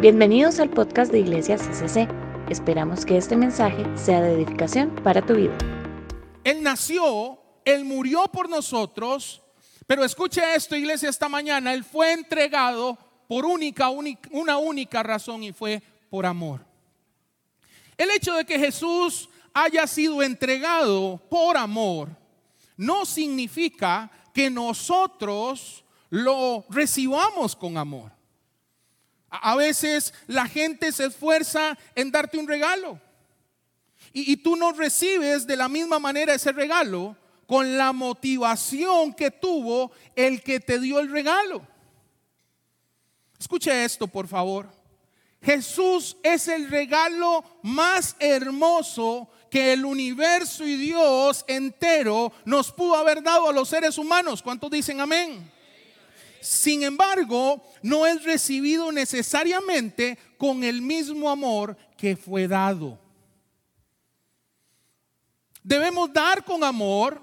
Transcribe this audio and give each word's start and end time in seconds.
Bienvenidos 0.00 0.60
al 0.60 0.70
podcast 0.70 1.12
de 1.12 1.18
Iglesia 1.18 1.58
CCC. 1.58 2.08
Esperamos 2.48 3.04
que 3.04 3.18
este 3.18 3.36
mensaje 3.36 3.84
sea 3.98 4.22
de 4.22 4.32
edificación 4.32 4.94
para 5.04 5.20
tu 5.20 5.34
vida. 5.34 5.58
Él 6.42 6.62
nació, 6.62 7.38
Él 7.66 7.84
murió 7.84 8.22
por 8.32 8.48
nosotros, 8.48 9.42
pero 9.86 10.02
escuche 10.02 10.40
esto, 10.54 10.74
iglesia, 10.74 11.10
esta 11.10 11.28
mañana, 11.28 11.74
Él 11.74 11.84
fue 11.84 12.14
entregado 12.14 12.96
por 13.28 13.44
única, 13.44 13.90
una 13.90 14.56
única 14.56 15.02
razón 15.02 15.42
y 15.42 15.52
fue 15.52 15.82
por 16.08 16.24
amor. 16.24 16.64
El 17.98 18.10
hecho 18.10 18.32
de 18.32 18.46
que 18.46 18.58
Jesús 18.58 19.28
haya 19.52 19.86
sido 19.86 20.22
entregado 20.22 21.20
por 21.28 21.58
amor 21.58 22.08
no 22.74 23.04
significa 23.04 24.10
que 24.32 24.48
nosotros 24.48 25.84
lo 26.08 26.64
recibamos 26.70 27.54
con 27.54 27.76
amor. 27.76 28.18
A 29.30 29.54
veces 29.56 30.12
la 30.26 30.46
gente 30.46 30.92
se 30.92 31.06
esfuerza 31.06 31.78
en 31.94 32.10
darte 32.10 32.36
un 32.36 32.48
regalo 32.48 33.00
y, 34.12 34.36
tú 34.38 34.56
no 34.56 34.72
recibes 34.72 35.46
de 35.46 35.56
la 35.56 35.68
misma 35.68 35.98
manera 35.98 36.34
ese 36.34 36.52
regalo 36.52 37.16
con 37.46 37.76
la 37.78 37.92
motivación 37.92 39.12
que 39.12 39.30
tuvo 39.30 39.92
el 40.16 40.42
que 40.42 40.58
te 40.58 40.80
dio 40.80 40.98
el 40.98 41.10
regalo. 41.10 41.62
Escuche 43.38 43.84
esto, 43.84 44.08
por 44.08 44.26
favor. 44.26 44.68
Jesús 45.42 46.16
es 46.22 46.48
el 46.48 46.68
regalo 46.68 47.44
más 47.62 48.16
hermoso 48.18 49.30
que 49.48 49.72
el 49.72 49.84
universo 49.84 50.66
y 50.66 50.76
Dios 50.76 51.44
entero 51.48 52.32
nos 52.44 52.70
pudo 52.72 52.96
haber 52.96 53.22
dado 53.22 53.48
a 53.48 53.52
los 53.52 53.68
seres 53.68 53.96
humanos. 53.96 54.42
¿Cuántos 54.42 54.70
dicen 54.70 55.00
amén? 55.00 55.50
Sin 56.40 56.82
embargo, 56.82 57.62
no 57.82 58.06
es 58.06 58.24
recibido 58.24 58.90
necesariamente 58.92 60.18
con 60.38 60.64
el 60.64 60.80
mismo 60.80 61.30
amor 61.30 61.76
que 61.96 62.16
fue 62.16 62.48
dado. 62.48 62.98
Debemos 65.62 66.12
dar 66.12 66.44
con 66.44 66.64
amor. 66.64 67.20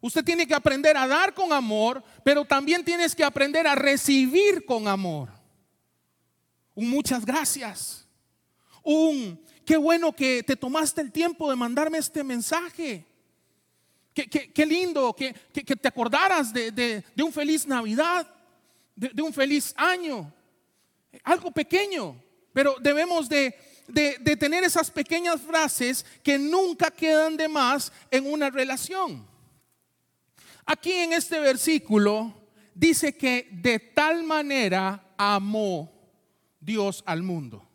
Usted 0.00 0.24
tiene 0.24 0.46
que 0.46 0.54
aprender 0.54 0.96
a 0.96 1.06
dar 1.06 1.32
con 1.32 1.52
amor, 1.52 2.02
pero 2.22 2.44
también 2.44 2.84
tienes 2.84 3.14
que 3.14 3.24
aprender 3.24 3.66
a 3.66 3.74
recibir 3.74 4.66
con 4.66 4.88
amor. 4.88 5.30
Un 6.74 6.90
muchas 6.90 7.24
gracias. 7.24 8.06
Un 8.82 9.40
qué 9.64 9.76
bueno 9.76 10.12
que 10.12 10.42
te 10.42 10.56
tomaste 10.56 11.00
el 11.00 11.12
tiempo 11.12 11.48
de 11.48 11.56
mandarme 11.56 11.98
este 11.98 12.24
mensaje. 12.24 13.06
Qué, 14.14 14.64
lindo 14.64 15.12
que, 15.12 15.32
te 15.32 15.88
acordaras 15.88 16.52
de, 16.52 17.04
un 17.18 17.32
feliz 17.32 17.66
Navidad, 17.66 18.26
de, 18.94 19.20
un 19.20 19.32
feliz 19.32 19.74
año. 19.76 20.32
Algo 21.24 21.50
pequeño, 21.50 22.22
pero 22.52 22.76
debemos 22.80 23.28
de, 23.28 23.56
de 23.88 24.36
tener 24.36 24.62
esas 24.62 24.88
pequeñas 24.88 25.40
frases 25.40 26.06
que 26.22 26.38
nunca 26.38 26.92
quedan 26.92 27.36
de 27.36 27.48
más 27.48 27.92
en 28.10 28.30
una 28.30 28.50
relación. 28.50 29.26
Aquí 30.64 30.92
en 30.92 31.12
este 31.12 31.40
versículo 31.40 32.32
dice 32.72 33.16
que 33.16 33.48
de 33.50 33.78
tal 33.80 34.22
manera 34.22 35.14
amó 35.18 35.92
Dios 36.60 37.02
al 37.04 37.22
mundo, 37.22 37.68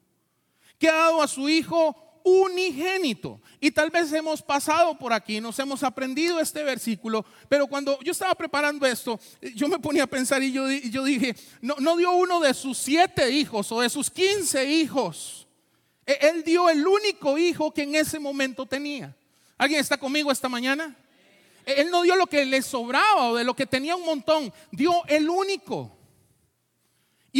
que 0.78 0.90
ha 0.90 0.96
dado 0.96 1.22
a 1.22 1.28
su 1.28 1.50
Hijo 1.50 2.09
unigénito. 2.30 3.41
Y 3.59 3.72
tal 3.72 3.89
vez 3.89 4.11
hemos 4.13 4.41
pasado 4.41 4.97
por 4.97 5.13
aquí, 5.13 5.41
nos 5.41 5.58
hemos 5.59 5.83
aprendido 5.83 6.39
este 6.39 6.63
versículo, 6.63 7.25
pero 7.47 7.67
cuando 7.67 7.99
yo 8.02 8.11
estaba 8.11 8.35
preparando 8.35 8.85
esto, 8.85 9.19
yo 9.55 9.67
me 9.67 9.80
ponía 9.80 10.03
a 10.03 10.08
pensar 10.08 10.41
y 10.41 10.52
yo, 10.52 10.69
yo 10.69 11.03
dije, 11.03 11.35
no, 11.61 11.75
no 11.80 11.97
dio 11.97 12.11
uno 12.11 12.39
de 12.39 12.53
sus 12.53 12.77
siete 12.77 13.31
hijos 13.31 13.72
o 13.72 13.81
de 13.81 13.89
sus 13.89 14.09
quince 14.09 14.66
hijos. 14.66 15.47
E, 16.05 16.17
él 16.30 16.44
dio 16.44 16.69
el 16.69 16.85
único 16.88 17.38
hijo 17.38 17.73
que 17.73 17.83
en 17.83 17.95
ese 17.95 18.19
momento 18.19 18.66
tenía. 18.66 19.16
¿Alguien 19.57 19.79
está 19.79 19.97
conmigo 19.97 20.31
esta 20.31 20.50
mañana? 20.50 20.95
E, 21.66 21.81
él 21.81 21.91
no 21.91 22.01
dio 22.01 22.16
lo 22.16 22.28
que 22.28 22.45
le 22.45 22.62
sobraba 22.62 23.29
o 23.29 23.35
de 23.35 23.44
lo 23.44 23.56
que 23.56 23.66
tenía 23.66 23.95
un 23.95 24.06
montón, 24.06 24.53
dio 24.72 25.06
el 25.07 25.29
único. 25.29 25.99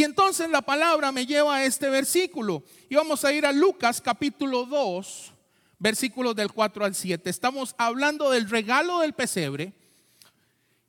Y 0.00 0.04
entonces 0.04 0.48
la 0.48 0.62
palabra 0.62 1.12
me 1.12 1.26
lleva 1.26 1.56
a 1.56 1.64
este 1.66 1.90
versículo. 1.90 2.64
Y 2.88 2.94
vamos 2.94 3.22
a 3.22 3.34
ir 3.34 3.44
a 3.44 3.52
Lucas 3.52 4.00
capítulo 4.00 4.64
2, 4.64 5.32
versículos 5.78 6.34
del 6.34 6.50
4 6.50 6.86
al 6.86 6.94
7. 6.94 7.28
Estamos 7.28 7.74
hablando 7.76 8.30
del 8.30 8.48
regalo 8.48 9.00
del 9.00 9.12
pesebre. 9.12 9.74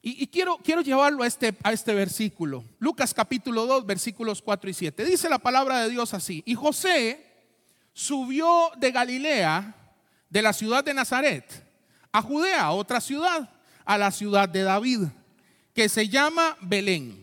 Y, 0.02 0.26
quiero, 0.28 0.60
quiero 0.64 0.80
llevarlo 0.80 1.24
a 1.24 1.28
este, 1.28 1.54
a 1.62 1.74
este 1.74 1.94
versículo. 1.94 2.64
Lucas 2.80 3.14
capítulo 3.14 3.66
2, 3.66 3.86
versículos 3.86 4.42
4 4.42 4.70
y 4.70 4.74
7. 4.74 5.04
Dice 5.04 5.28
la 5.28 5.40
palabra 5.40 5.82
de 5.82 5.90
Dios 5.90 6.14
así. 6.14 6.42
Y 6.46 6.56
José 6.56 7.22
subió 7.92 8.72
de 8.78 8.92
Galilea, 8.92 9.76
de 10.30 10.42
la 10.42 10.54
ciudad 10.54 10.86
de 10.86 10.94
Nazaret, 10.94 11.68
a 12.14 12.22
Judea, 12.22 12.72
otra 12.72 13.02
ciudad, 13.02 13.50
a 13.84 13.98
la 13.98 14.10
ciudad 14.10 14.48
de 14.48 14.62
David, 14.62 15.02
que 15.74 15.90
se 15.90 16.08
llama 16.08 16.56
Belén 16.62 17.21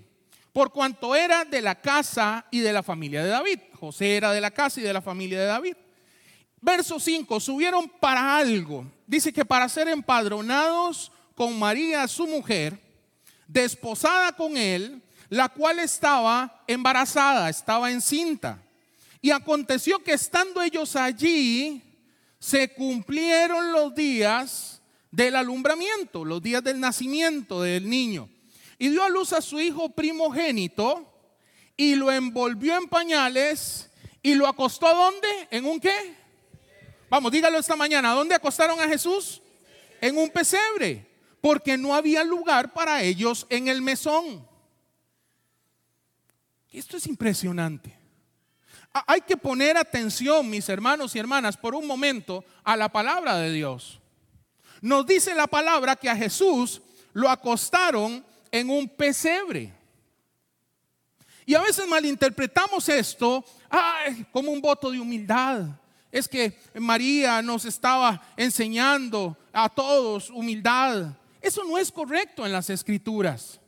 por 0.59 0.73
cuanto 0.73 1.15
era 1.15 1.45
de 1.45 1.63
la 1.63 1.77
casa 1.77 2.45
y 2.51 2.59
de 2.59 2.73
la 2.73 2.83
familia 2.83 3.23
de 3.23 3.29
David. 3.29 3.61
José 3.79 4.17
era 4.17 4.33
de 4.33 4.41
la 4.41 4.51
casa 4.51 4.81
y 4.81 4.83
de 4.83 4.93
la 4.93 5.01
familia 5.01 5.39
de 5.39 5.47
David. 5.47 5.77
Verso 6.61 6.99
5, 6.99 7.39
subieron 7.39 7.89
para 7.89 8.37
algo. 8.37 8.85
Dice 9.07 9.33
que 9.33 9.45
para 9.45 9.69
ser 9.69 9.87
empadronados 9.87 11.13
con 11.37 11.57
María, 11.57 12.09
su 12.09 12.27
mujer, 12.27 12.77
desposada 13.47 14.33
con 14.33 14.57
él, 14.57 15.01
la 15.29 15.49
cual 15.49 15.79
estaba 15.79 16.65
embarazada, 16.67 17.49
estaba 17.49 17.93
encinta. 17.93 18.61
Y 19.23 19.31
aconteció 19.31 20.03
que 20.03 20.15
estando 20.15 20.61
ellos 20.61 20.97
allí, 20.97 21.81
se 22.41 22.75
cumplieron 22.75 23.71
los 23.71 23.95
días 23.95 24.83
del 25.13 25.37
alumbramiento, 25.37 26.25
los 26.25 26.43
días 26.43 26.65
del 26.65 26.81
nacimiento 26.81 27.63
del 27.63 27.89
niño 27.89 28.29
y 28.79 28.89
dio 28.89 29.03
a 29.03 29.09
luz 29.09 29.33
a 29.33 29.41
su 29.41 29.59
hijo 29.61 29.89
primogénito 29.91 31.05
y 31.77 31.95
lo 31.95 32.11
envolvió 32.13 32.77
en 32.77 32.89
pañales 32.89 33.91
y 34.23 34.35
lo 34.35 34.47
acostó 34.47 34.93
dónde? 34.95 35.29
¿En 35.51 35.67
un 35.67 35.81
qué? 35.81 36.15
Vamos, 37.11 37.33
dígalo 37.33 37.59
esta 37.59 37.77
mañana. 37.77 38.13
¿Dónde 38.13 38.35
acostaron 38.35 38.79
a 38.81 38.89
Jesús? 38.89 39.43
En 40.01 40.17
un 40.17 40.31
pesebre, 40.31 41.07
porque 41.41 41.77
no 41.77 41.95
había 41.95 42.23
lugar 42.23 42.73
para 42.73 43.03
ellos 43.03 43.47
en 43.49 43.69
el 43.69 43.83
mesón. 43.83 44.47
Esto 46.71 46.97
es 46.97 47.07
impresionante. 47.07 47.99
Hay 49.07 49.21
que 49.23 49.37
poner 49.37 49.77
atención, 49.77 50.49
mis 50.49 50.69
hermanos 50.69 51.15
y 51.15 51.19
hermanas, 51.19 51.57
por 51.57 51.75
un 51.75 51.87
momento 51.87 52.45
a 52.65 52.77
la 52.77 52.89
palabra 52.91 53.37
de 53.39 53.53
Dios. 53.53 54.01
Nos 54.81 55.07
dice 55.07 55.35
la 55.35 55.47
palabra 55.47 55.97
que 55.97 56.09
a 56.09 56.17
Jesús 56.17 56.83
lo 57.13 57.29
acostaron 57.29 58.25
en 58.51 58.71
un 58.71 58.89
pesebre. 58.89 59.73
Y 61.47 61.55
a 61.55 61.63
veces 61.63 61.87
malinterpretamos 61.89 62.89
esto 62.89 63.45
como 64.33 64.51
un 64.53 64.61
voto 64.61 64.91
de 64.91 65.01
humildad. 65.01 65.67
Es 66.13 66.29
que 66.29 66.59
María 66.75 67.41
nos 67.43 67.65
estaba 67.65 68.23
enseñando 68.37 69.37
a 69.53 69.69
todos 69.69 70.31
humildad. 70.31 71.17
Eso 71.41 71.65
no 71.65 71.79
es 71.79 71.91
correcto 71.91 72.45
en 72.45 72.53
las 72.53 72.69
escrituras. 72.71 73.61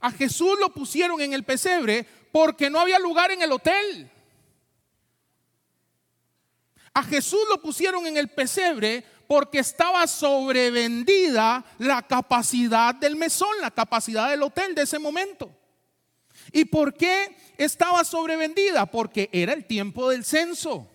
A 0.00 0.10
Jesús 0.10 0.58
lo 0.58 0.72
pusieron 0.72 1.20
en 1.20 1.32
el 1.32 1.44
pesebre 1.44 2.04
porque 2.32 2.68
no 2.68 2.80
había 2.80 2.98
lugar 2.98 3.30
en 3.30 3.42
el 3.42 3.52
hotel. 3.52 4.10
A 6.94 7.02
Jesús 7.04 7.40
lo 7.48 7.62
pusieron 7.62 8.06
en 8.06 8.16
el 8.16 8.28
pesebre 8.28 9.04
porque 9.26 9.58
estaba 9.58 10.06
sobrevendida 10.06 11.64
la 11.78 12.02
capacidad 12.02 12.94
del 12.94 13.16
mesón, 13.16 13.50
la 13.60 13.70
capacidad 13.70 14.30
del 14.30 14.42
hotel 14.42 14.74
de 14.74 14.82
ese 14.82 14.98
momento. 14.98 15.50
¿Y 16.52 16.64
por 16.64 16.94
qué 16.94 17.36
estaba 17.56 18.04
sobrevendida? 18.04 18.86
Porque 18.86 19.28
era 19.32 19.52
el 19.52 19.64
tiempo 19.64 20.10
del 20.10 20.24
censo. 20.24 20.88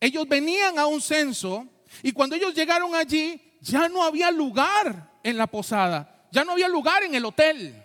Ellos 0.00 0.28
venían 0.28 0.78
a 0.78 0.86
un 0.86 1.00
censo 1.00 1.66
y 2.02 2.12
cuando 2.12 2.36
ellos 2.36 2.54
llegaron 2.54 2.94
allí 2.94 3.40
ya 3.60 3.88
no 3.88 4.02
había 4.02 4.30
lugar 4.30 5.10
en 5.22 5.36
la 5.36 5.46
posada, 5.46 6.26
ya 6.30 6.44
no 6.44 6.52
había 6.52 6.68
lugar 6.68 7.02
en 7.02 7.14
el 7.14 7.24
hotel. 7.24 7.82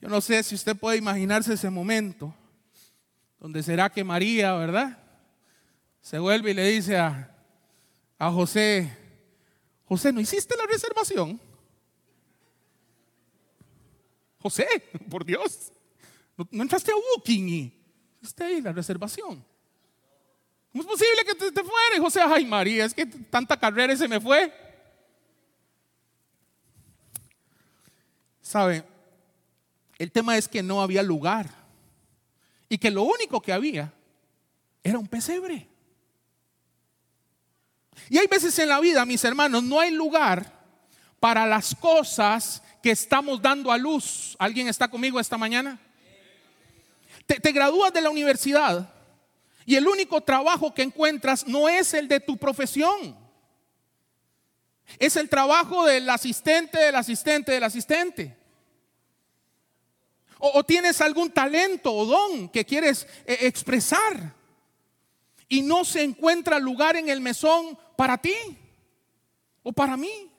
Yo 0.00 0.08
no 0.08 0.20
sé 0.20 0.42
si 0.42 0.54
usted 0.54 0.76
puede 0.76 0.98
imaginarse 0.98 1.54
ese 1.54 1.70
momento 1.70 2.34
donde 3.38 3.62
será 3.62 3.90
que 3.90 4.04
María, 4.04 4.52
¿verdad? 4.54 4.98
Se 6.06 6.20
vuelve 6.20 6.52
y 6.52 6.54
le 6.54 6.68
dice 6.68 6.96
a, 6.96 7.34
José, 8.16 8.96
José, 9.86 10.12
¿no 10.12 10.20
hiciste 10.20 10.56
la 10.56 10.64
reservación? 10.64 11.40
José, 14.38 14.68
por 15.10 15.24
Dios, 15.24 15.72
no, 16.36 16.62
entraste 16.62 16.92
a 16.92 16.94
Booking 16.94 17.48
y 17.48 17.72
hiciste 18.22 18.44
ahí 18.44 18.60
la 18.60 18.70
reservación. 18.70 19.44
¿Cómo 20.70 20.84
es 20.84 20.86
posible 20.88 21.24
que 21.26 21.34
te, 21.34 21.50
te? 21.50 21.62
José, 21.98 22.20
ay 22.24 22.46
María, 22.46 22.84
es 22.84 22.94
que 22.94 23.04
tanta 23.04 23.58
carrera 23.58 23.96
se 23.96 24.06
me 24.06 24.20
fue. 24.20 24.52
¿Sabe? 28.40 28.84
El 29.98 30.12
tema 30.12 30.36
es 30.36 30.46
que 30.46 30.62
no 30.62 30.80
había 30.80 31.02
lugar 31.02 31.50
y 32.68 32.78
que 32.78 32.92
lo 32.92 33.02
único 33.02 33.42
que 33.42 33.52
había 33.52 33.92
era 34.84 35.00
un 35.00 35.08
pesebre. 35.08 35.68
Y 38.08 38.18
hay 38.18 38.26
veces 38.26 38.58
en 38.58 38.68
la 38.68 38.80
vida, 38.80 39.04
mis 39.04 39.24
hermanos, 39.24 39.62
no 39.62 39.80
hay 39.80 39.90
lugar 39.90 40.52
para 41.18 41.46
las 41.46 41.74
cosas 41.74 42.62
que 42.82 42.90
estamos 42.92 43.42
dando 43.42 43.72
a 43.72 43.78
luz. 43.78 44.36
¿Alguien 44.38 44.68
está 44.68 44.88
conmigo 44.88 45.18
esta 45.18 45.36
mañana? 45.36 45.80
Te, 47.26 47.50
gradúas 47.50 47.92
de 47.92 48.00
la 48.00 48.10
universidad 48.10 48.88
y 49.64 49.74
el 49.74 49.88
único 49.88 50.20
trabajo 50.20 50.72
que 50.72 50.82
encuentras 50.82 51.46
no 51.46 51.68
es 51.68 51.94
el 51.94 52.06
de 52.06 52.20
tu 52.20 52.36
profesión. 52.36 53.16
Es 54.98 55.16
el 55.16 55.28
trabajo 55.28 55.84
del 55.84 56.08
asistente, 56.08 56.78
del 56.78 56.94
asistente, 56.94 57.50
del 57.50 57.64
asistente. 57.64 58.36
O, 60.38 60.58
o 60.58 60.64
tienes 60.64 61.00
algún 61.00 61.30
talento 61.32 61.92
o 61.92 62.06
don 62.06 62.48
que 62.50 62.64
quieres 62.64 63.08
eh, 63.26 63.38
expresar 63.40 64.35
y 65.48 65.62
no 65.62 65.84
se 65.84 66.02
encuentra 66.02 66.58
lugar 66.58 66.96
en 66.96 67.08
el 67.08 67.20
mesón 67.20 67.78
para 67.96 68.18
ti 68.18 68.34
o 69.62 69.72
para 69.72 69.96
mí. 69.96 70.30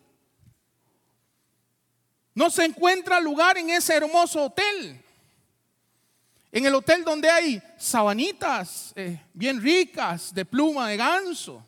No 2.34 2.50
se 2.50 2.66
encuentra 2.66 3.20
lugar 3.20 3.58
en 3.58 3.70
ese 3.72 3.96
hermoso 3.96 4.46
hotel. 4.46 5.04
En 6.52 6.66
el 6.66 6.76
hotel 6.76 7.04
donde 7.04 7.30
hay 7.30 7.62
sabanitas 7.78 8.94
eh, 8.96 9.20
bien 9.34 9.62
ricas 9.62 10.34
de 10.34 10.46
pluma 10.46 10.88
de 10.88 10.98
ganso. 10.98 11.64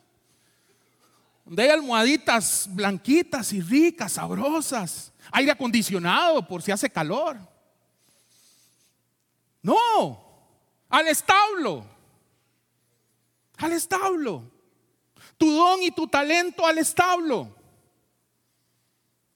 Donde 1.44 1.64
hay 1.64 1.70
almohaditas 1.70 2.68
blanquitas 2.70 3.52
y 3.52 3.60
ricas, 3.60 4.12
sabrosas. 4.12 5.12
Aire 5.32 5.50
acondicionado 5.50 6.46
por 6.46 6.62
si 6.62 6.70
hace 6.70 6.88
calor. 6.88 7.36
No, 9.60 10.24
al 10.88 11.08
establo. 11.08 11.84
Al 13.60 13.72
establo. 13.72 14.50
Tu 15.36 15.50
don 15.50 15.82
y 15.82 15.90
tu 15.90 16.06
talento 16.08 16.66
al 16.66 16.78
establo. 16.78 17.56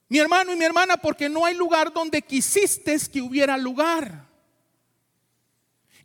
Mi 0.08 0.18
hermano 0.18 0.52
y 0.52 0.56
mi 0.56 0.64
hermana, 0.64 0.96
porque 0.96 1.28
no 1.28 1.44
hay 1.44 1.54
lugar 1.54 1.92
donde 1.92 2.22
quisiste 2.22 2.96
que 3.10 3.20
hubiera 3.20 3.56
lugar. 3.56 4.28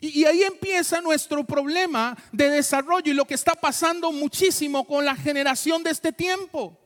Y, 0.01 0.23
ahí 0.23 0.43
empieza 0.43 1.01
nuestro 1.01 1.43
problema 1.43 2.17
de 2.31 2.49
desarrollo 2.49 3.11
y 3.11 3.15
lo 3.15 3.25
que 3.25 3.33
está 3.33 3.55
pasando 3.55 4.11
muchísimo 4.11 4.87
con 4.87 5.03
la 5.03 5.15
generación 5.15 5.83
de 5.83 5.91
este 5.91 6.13
tiempo. 6.13 6.77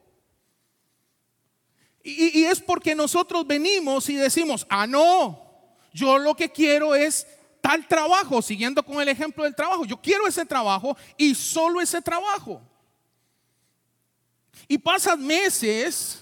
Y 2.05 2.43
es 2.43 2.59
porque 2.59 2.95
nosotros 2.95 3.47
venimos 3.47 4.09
y 4.09 4.15
decimos, 4.15 4.65
ah, 4.69 4.85
no, 4.85 5.39
yo 5.93 6.17
lo 6.17 6.35
que 6.35 6.51
quiero 6.51 6.95
es 6.95 7.25
tal 7.63 7.87
trabajo, 7.87 8.41
siguiendo 8.41 8.83
con 8.83 9.01
el 9.01 9.07
ejemplo 9.07 9.45
del 9.45 9.55
trabajo, 9.55 9.85
yo 9.85 9.95
quiero 9.95 10.27
ese 10.27 10.45
trabajo 10.45 10.97
y 11.15 11.33
solo 11.33 11.79
ese 11.79 12.01
trabajo. 12.01 12.61
Y 14.67 14.77
pasas 14.77 15.17
meses 15.17 16.21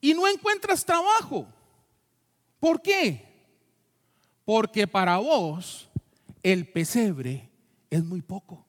y 0.00 0.14
no 0.14 0.28
encuentras 0.28 0.84
trabajo. 0.84 1.48
¿Por 2.60 2.80
qué? 2.80 3.26
Porque 4.44 4.86
para 4.86 5.16
vos 5.16 5.88
el 6.44 6.70
pesebre 6.70 7.50
es 7.90 8.04
muy 8.04 8.22
poco. 8.22 8.64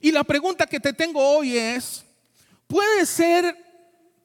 Y 0.00 0.12
la 0.12 0.22
pregunta 0.22 0.68
que 0.68 0.78
te 0.78 0.92
tengo 0.92 1.20
hoy 1.20 1.58
es, 1.58 2.04
¿puede 2.68 3.04
ser, 3.04 3.56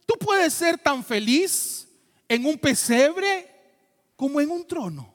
tú 0.06 0.14
puedes 0.20 0.54
ser 0.54 0.78
tan 0.78 1.04
feliz 1.04 1.88
en 2.28 2.46
un 2.46 2.60
pesebre 2.60 3.55
como 4.16 4.40
en 4.42 4.50
un 4.50 4.68
trono? 4.68 5.14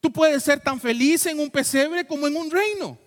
Tú 0.00 0.12
puedes 0.12 0.42
ser 0.42 0.60
tan 0.60 0.78
feliz 0.78 1.24
en 1.26 1.40
un 1.40 1.50
pesebre 1.50 2.06
como 2.06 2.26
en 2.26 2.36
un 2.36 2.50
reino. 2.50 2.98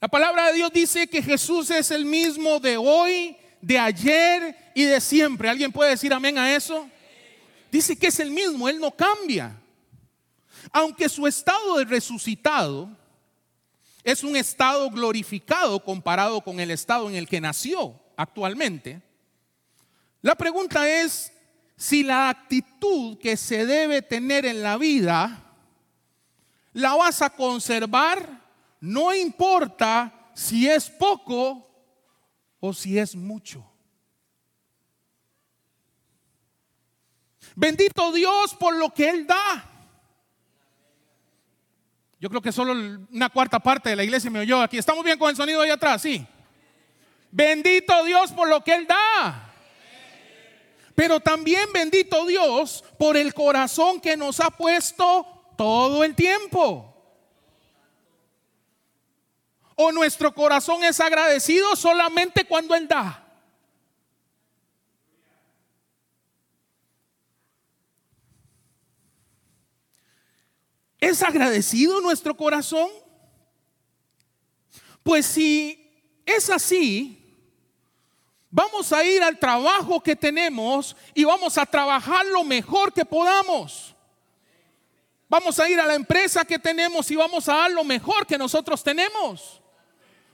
La 0.00 0.08
palabra 0.08 0.46
de 0.46 0.54
Dios 0.54 0.72
dice 0.72 1.06
que 1.06 1.22
Jesús 1.22 1.70
es 1.70 1.90
el 1.90 2.04
mismo 2.04 2.58
de 2.58 2.76
hoy, 2.76 3.36
de 3.60 3.78
ayer 3.78 4.72
y 4.74 4.84
de 4.84 5.00
siempre. 5.00 5.48
¿Alguien 5.48 5.70
puede 5.70 5.90
decir 5.90 6.12
amén 6.12 6.38
a 6.38 6.56
eso? 6.56 6.88
Dice 7.70 7.96
que 7.96 8.08
es 8.08 8.18
el 8.18 8.30
mismo, 8.30 8.68
Él 8.68 8.80
no 8.80 8.90
cambia. 8.90 9.60
Aunque 10.72 11.08
su 11.08 11.26
estado 11.26 11.76
de 11.76 11.84
resucitado 11.84 12.88
es 14.02 14.24
un 14.24 14.36
estado 14.36 14.90
glorificado 14.90 15.84
comparado 15.84 16.40
con 16.40 16.58
el 16.60 16.70
estado 16.70 17.08
en 17.08 17.16
el 17.16 17.28
que 17.28 17.40
nació 17.40 17.94
actualmente, 18.16 19.02
la 20.22 20.34
pregunta 20.34 20.88
es 20.88 21.32
si 21.76 22.02
la 22.02 22.28
actitud 22.28 23.18
que 23.18 23.36
se 23.36 23.64
debe 23.64 24.02
tener 24.02 24.44
en 24.44 24.62
la 24.62 24.76
vida 24.76 25.42
la 26.74 26.94
vas 26.94 27.22
a 27.22 27.30
conservar, 27.30 28.40
no 28.80 29.14
importa 29.14 30.30
si 30.34 30.68
es 30.68 30.88
poco 30.90 31.66
o 32.60 32.72
si 32.72 32.98
es 32.98 33.16
mucho. 33.16 33.66
Bendito 37.56 38.12
Dios 38.12 38.54
por 38.54 38.76
lo 38.76 38.92
que 38.92 39.08
Él 39.08 39.26
da. 39.26 39.64
Yo 42.20 42.28
creo 42.28 42.42
que 42.42 42.52
solo 42.52 42.72
una 43.10 43.30
cuarta 43.30 43.58
parte 43.58 43.88
de 43.88 43.96
la 43.96 44.04
iglesia 44.04 44.30
me 44.30 44.40
oyó 44.40 44.60
aquí. 44.60 44.76
¿Estamos 44.76 45.02
bien 45.04 45.18
con 45.18 45.30
el 45.30 45.36
sonido 45.36 45.62
ahí 45.62 45.70
atrás? 45.70 46.02
Sí. 46.02 46.26
Bendito 47.30 48.04
Dios 48.04 48.32
por 48.32 48.48
lo 48.48 48.62
que 48.62 48.74
Él 48.74 48.86
da. 48.86 49.49
Pero 51.00 51.18
también 51.18 51.72
bendito 51.72 52.26
Dios 52.26 52.84
por 52.98 53.16
el 53.16 53.32
corazón 53.32 54.02
que 54.02 54.18
nos 54.18 54.38
ha 54.38 54.50
puesto 54.50 55.54
todo 55.56 56.04
el 56.04 56.14
tiempo. 56.14 56.94
O 59.76 59.92
nuestro 59.92 60.34
corazón 60.34 60.84
es 60.84 61.00
agradecido 61.00 61.74
solamente 61.74 62.44
cuando 62.44 62.74
Él 62.74 62.86
da. 62.86 63.26
¿Es 70.98 71.22
agradecido 71.22 72.02
nuestro 72.02 72.36
corazón? 72.36 72.90
Pues 75.02 75.24
si 75.24 76.20
es 76.26 76.50
así, 76.50 77.19
vamos 78.50 78.92
a 78.92 79.04
ir 79.04 79.22
al 79.22 79.38
trabajo 79.38 80.00
que 80.00 80.16
tenemos 80.16 80.96
y 81.14 81.24
vamos 81.24 81.56
a 81.58 81.66
trabajar 81.66 82.26
lo 82.26 82.44
mejor 82.44 82.92
que 82.92 83.04
podamos. 83.04 83.94
Vamos 85.28 85.58
a 85.60 85.68
ir 85.68 85.78
a 85.78 85.86
la 85.86 85.94
empresa 85.94 86.44
que 86.44 86.58
tenemos 86.58 87.10
y 87.10 87.16
vamos 87.16 87.48
a 87.48 87.54
dar 87.54 87.70
lo 87.70 87.84
mejor 87.84 88.26
que 88.26 88.36
nosotros 88.36 88.82
tenemos. 88.82 89.60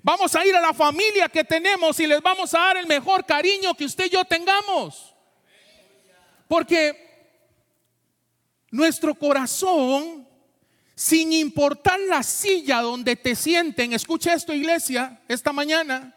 Vamos 0.02 0.34
a 0.34 0.46
ir 0.46 0.54
a 0.56 0.60
la 0.60 0.72
familia 0.72 1.28
que 1.28 1.44
tenemos 1.44 2.00
y 2.00 2.06
les 2.06 2.22
vamos 2.22 2.54
a 2.54 2.60
dar 2.60 2.76
el 2.78 2.86
mejor 2.86 3.26
cariño 3.26 3.74
que 3.74 3.84
usted 3.84 4.06
y 4.06 4.10
yo 4.10 4.24
tengamos. 4.24 5.14
Porque 6.48 7.04
nuestro 8.70 9.14
corazón 9.14 10.26
sin 10.96 11.34
importar 11.34 12.00
la 12.00 12.22
silla 12.22 12.80
donde 12.80 13.16
te 13.16 13.36
sienten, 13.36 13.92
escucha 13.92 14.32
esto 14.32 14.54
iglesia, 14.54 15.20
esta 15.28 15.52
mañana, 15.52 16.15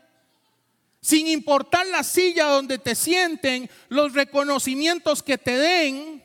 sin 1.01 1.27
importar 1.27 1.86
la 1.88 2.03
silla 2.03 2.46
donde 2.46 2.77
te 2.77 2.96
sienten, 2.96 3.70
los 3.88 4.13
reconocimientos 4.13 5.24
que 5.24 5.38
te 5.38 5.58
den 5.58 6.24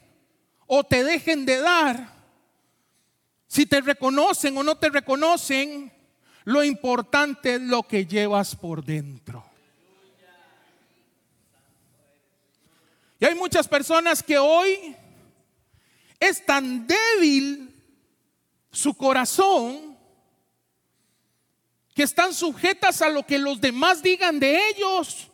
o 0.67 0.85
te 0.85 1.05
dejen 1.05 1.47
de 1.47 1.59
dar, 1.59 2.15
si 3.47 3.67
te 3.67 3.81
reconocen 3.81 4.57
o 4.59 4.63
no 4.63 4.77
te 4.77 4.91
reconocen, 4.91 5.93
lo 6.45 6.65
importante 6.65 7.55
es 7.55 7.61
lo 7.61 7.85
que 7.85 8.07
llevas 8.07 8.57
por 8.57 8.85
dentro. 8.85 9.45
Y 13.21 13.25
hay 13.25 13.35
muchas 13.35 13.69
personas 13.69 14.23
que 14.23 14.39
hoy 14.39 14.97
es 16.19 16.45
tan 16.45 16.87
débil 16.87 17.75
su 18.71 18.95
corazón, 18.95 19.94
que 21.95 22.03
están 22.03 22.35
sujetas 22.35 23.01
a 23.03 23.09
lo 23.09 23.25
que 23.25 23.39
los 23.39 23.61
demás 23.61 24.03
digan 24.03 24.39
de 24.41 24.69
ellos. 24.71 25.31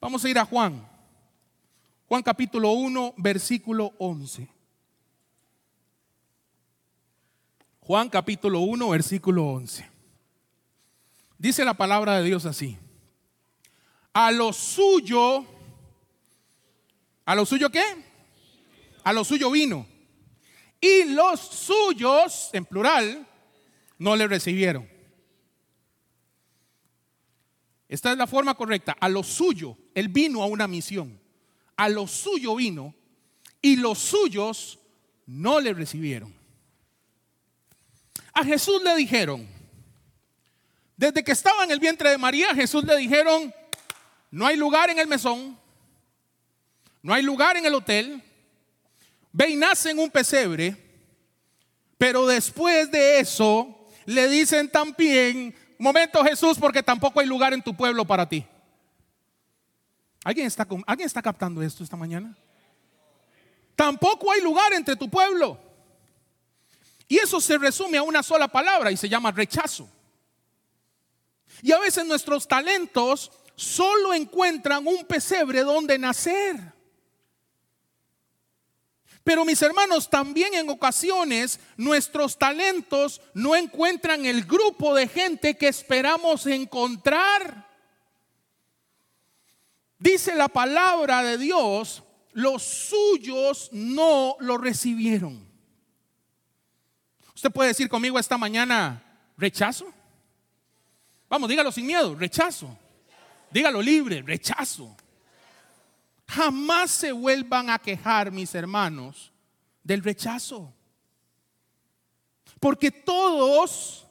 Vamos 0.00 0.24
a 0.24 0.28
ir 0.28 0.38
a 0.38 0.44
Juan. 0.44 0.86
Juan 2.06 2.22
capítulo 2.22 2.70
1, 2.72 3.14
versículo 3.16 3.92
11. 3.98 4.48
Juan 7.80 8.08
capítulo 8.08 8.60
1, 8.60 8.88
versículo 8.90 9.46
11. 9.46 9.90
Dice 11.38 11.64
la 11.64 11.74
palabra 11.74 12.18
de 12.18 12.24
Dios 12.24 12.46
así. 12.46 12.78
A 14.12 14.30
lo 14.30 14.52
suyo, 14.52 15.44
¿a 17.24 17.34
lo 17.34 17.44
suyo 17.44 17.70
qué? 17.70 18.06
a 19.06 19.12
lo 19.12 19.22
suyo 19.22 19.52
vino. 19.52 19.86
Y 20.80 21.04
los 21.04 21.40
suyos, 21.40 22.50
en 22.52 22.64
plural, 22.64 23.26
no 23.98 24.16
le 24.16 24.28
recibieron. 24.28 24.88
Esta 27.88 28.12
es 28.12 28.18
la 28.18 28.26
forma 28.26 28.54
correcta. 28.54 28.96
A 29.00 29.08
lo 29.08 29.22
suyo, 29.22 29.76
él 29.94 30.08
vino 30.08 30.42
a 30.42 30.46
una 30.46 30.66
misión. 30.66 31.20
A 31.76 31.88
lo 31.88 32.06
suyo 32.06 32.56
vino 32.56 32.94
y 33.62 33.76
los 33.76 33.98
suyos 33.98 34.78
no 35.26 35.60
le 35.60 35.72
recibieron. 35.72 36.34
A 38.32 38.44
Jesús 38.44 38.82
le 38.82 38.94
dijeron, 38.96 39.46
desde 40.96 41.24
que 41.24 41.32
estaba 41.32 41.64
en 41.64 41.70
el 41.70 41.80
vientre 41.80 42.10
de 42.10 42.18
María, 42.18 42.54
Jesús 42.54 42.84
le 42.84 42.96
dijeron, 42.96 43.52
no 44.30 44.46
hay 44.46 44.56
lugar 44.56 44.90
en 44.90 44.98
el 44.98 45.06
mesón, 45.06 45.58
no 47.02 47.14
hay 47.14 47.22
lugar 47.22 47.56
en 47.56 47.66
el 47.66 47.74
hotel, 47.74 48.22
ve 49.36 49.50
y 49.50 49.56
nace 49.56 49.90
en 49.90 49.98
un 49.98 50.10
pesebre, 50.10 50.74
pero 51.98 52.26
después 52.26 52.90
de 52.90 53.20
eso 53.20 53.86
le 54.06 54.28
dicen 54.28 54.70
también, 54.70 55.54
momento 55.78 56.24
Jesús, 56.24 56.56
porque 56.58 56.82
tampoco 56.82 57.20
hay 57.20 57.26
lugar 57.26 57.52
en 57.52 57.62
tu 57.62 57.76
pueblo 57.76 58.06
para 58.06 58.26
ti. 58.26 58.46
¿Alguien 60.24 60.46
está, 60.46 60.66
¿Alguien 60.86 61.06
está 61.06 61.20
captando 61.20 61.60
esto 61.60 61.84
esta 61.84 61.98
mañana? 61.98 62.34
Tampoco 63.74 64.32
hay 64.32 64.40
lugar 64.40 64.72
entre 64.72 64.96
tu 64.96 65.10
pueblo. 65.10 65.60
Y 67.06 67.18
eso 67.18 67.38
se 67.38 67.58
resume 67.58 67.98
a 67.98 68.02
una 68.02 68.22
sola 68.22 68.48
palabra 68.48 68.90
y 68.90 68.96
se 68.96 69.08
llama 69.08 69.32
rechazo. 69.32 69.86
Y 71.60 71.72
a 71.72 71.78
veces 71.78 72.06
nuestros 72.06 72.48
talentos 72.48 73.30
solo 73.54 74.14
encuentran 74.14 74.86
un 74.86 75.04
pesebre 75.04 75.60
donde 75.60 75.98
nacer. 75.98 76.75
Pero 79.26 79.44
mis 79.44 79.60
hermanos, 79.60 80.08
también 80.08 80.54
en 80.54 80.70
ocasiones 80.70 81.58
nuestros 81.76 82.38
talentos 82.38 83.20
no 83.34 83.56
encuentran 83.56 84.24
el 84.24 84.44
grupo 84.44 84.94
de 84.94 85.08
gente 85.08 85.56
que 85.56 85.66
esperamos 85.66 86.46
encontrar. 86.46 87.66
Dice 89.98 90.32
la 90.36 90.46
palabra 90.46 91.24
de 91.24 91.38
Dios, 91.38 92.04
los 92.34 92.62
suyos 92.62 93.68
no 93.72 94.36
lo 94.38 94.58
recibieron. 94.58 95.44
Usted 97.34 97.50
puede 97.50 97.70
decir 97.70 97.88
conmigo 97.88 98.20
esta 98.20 98.38
mañana, 98.38 99.02
rechazo. 99.36 99.92
Vamos, 101.28 101.48
dígalo 101.48 101.72
sin 101.72 101.86
miedo, 101.86 102.14
rechazo. 102.14 102.78
Dígalo 103.50 103.82
libre, 103.82 104.22
rechazo. 104.22 104.96
Jamás 106.28 106.90
se 106.90 107.12
vuelvan 107.12 107.70
a 107.70 107.78
quejar, 107.78 108.30
mis 108.30 108.54
hermanos, 108.54 109.32
del 109.82 110.02
rechazo. 110.02 110.72
Porque 112.58 112.90
todos 112.90 114.06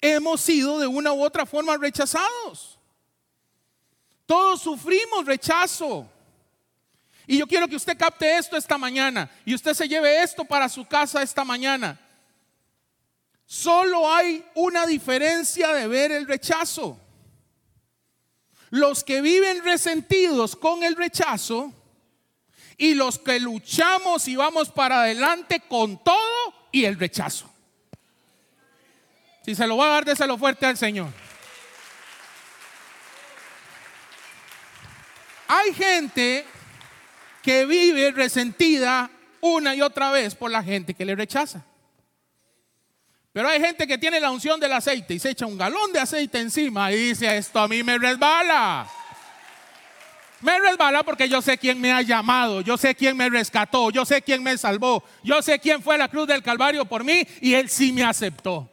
hemos 0.00 0.40
sido 0.40 0.78
de 0.78 0.86
una 0.86 1.12
u 1.12 1.22
otra 1.22 1.44
forma 1.46 1.76
rechazados. 1.76 2.78
Todos 4.26 4.62
sufrimos 4.62 5.24
rechazo. 5.24 6.08
Y 7.26 7.38
yo 7.38 7.46
quiero 7.46 7.68
que 7.68 7.76
usted 7.76 7.96
capte 7.96 8.38
esto 8.38 8.56
esta 8.56 8.78
mañana 8.78 9.30
y 9.44 9.54
usted 9.54 9.74
se 9.74 9.88
lleve 9.88 10.22
esto 10.22 10.44
para 10.44 10.68
su 10.68 10.86
casa 10.86 11.22
esta 11.22 11.44
mañana. 11.44 11.98
Solo 13.44 14.10
hay 14.10 14.44
una 14.54 14.86
diferencia 14.86 15.72
de 15.72 15.88
ver 15.88 16.12
el 16.12 16.26
rechazo. 16.26 16.98
Los 18.70 19.04
que 19.04 19.20
viven 19.20 19.64
resentidos 19.64 20.56
con 20.56 20.82
el 20.82 20.96
rechazo 20.96 21.72
y 22.76 22.94
los 22.94 23.18
que 23.18 23.40
luchamos 23.40 24.28
y 24.28 24.36
vamos 24.36 24.70
para 24.70 25.02
adelante 25.02 25.60
con 25.68 26.02
todo 26.02 26.68
y 26.70 26.84
el 26.84 26.98
rechazo. 26.98 27.50
Si 29.44 29.54
se 29.54 29.66
lo 29.66 29.76
va 29.76 29.86
a 29.86 29.90
dar, 29.90 30.04
déselo 30.04 30.36
fuerte 30.36 30.66
al 30.66 30.76
Señor. 30.76 31.08
Hay 35.48 35.72
gente 35.72 36.44
que 37.42 37.64
vive 37.64 38.10
resentida 38.12 39.10
una 39.40 39.74
y 39.74 39.80
otra 39.80 40.10
vez 40.10 40.34
por 40.34 40.50
la 40.50 40.62
gente 40.62 40.92
que 40.92 41.06
le 41.06 41.16
rechaza. 41.16 41.64
Pero 43.32 43.48
hay 43.48 43.60
gente 43.60 43.86
que 43.86 43.98
tiene 43.98 44.20
la 44.20 44.30
unción 44.30 44.58
del 44.58 44.72
aceite 44.72 45.14
y 45.14 45.18
se 45.18 45.30
echa 45.30 45.46
un 45.46 45.58
galón 45.58 45.92
de 45.92 46.00
aceite 46.00 46.40
encima 46.40 46.90
y 46.92 46.96
dice, 46.96 47.36
esto 47.36 47.60
a 47.60 47.68
mí 47.68 47.82
me 47.82 47.98
resbala. 47.98 48.88
Me 50.40 50.58
resbala 50.58 51.02
porque 51.02 51.28
yo 51.28 51.42
sé 51.42 51.58
quién 51.58 51.80
me 51.80 51.92
ha 51.92 52.00
llamado, 52.02 52.60
yo 52.60 52.76
sé 52.76 52.94
quién 52.94 53.16
me 53.16 53.28
rescató, 53.28 53.90
yo 53.90 54.04
sé 54.04 54.22
quién 54.22 54.42
me 54.42 54.56
salvó, 54.56 55.02
yo 55.22 55.42
sé 55.42 55.58
quién 55.58 55.82
fue 55.82 55.96
a 55.96 55.98
la 55.98 56.08
cruz 56.08 56.28
del 56.28 56.42
Calvario 56.44 56.84
por 56.84 57.02
mí 57.02 57.26
y 57.40 57.54
él 57.54 57.68
sí 57.68 57.92
me 57.92 58.04
aceptó. 58.04 58.70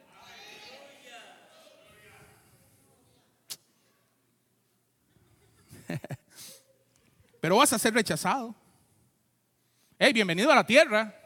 Pero 7.40 7.56
vas 7.56 7.72
a 7.72 7.78
ser 7.78 7.94
rechazado. 7.94 8.54
Hey, 9.98 10.12
bienvenido 10.12 10.52
a 10.52 10.56
la 10.56 10.66
tierra. 10.66 11.25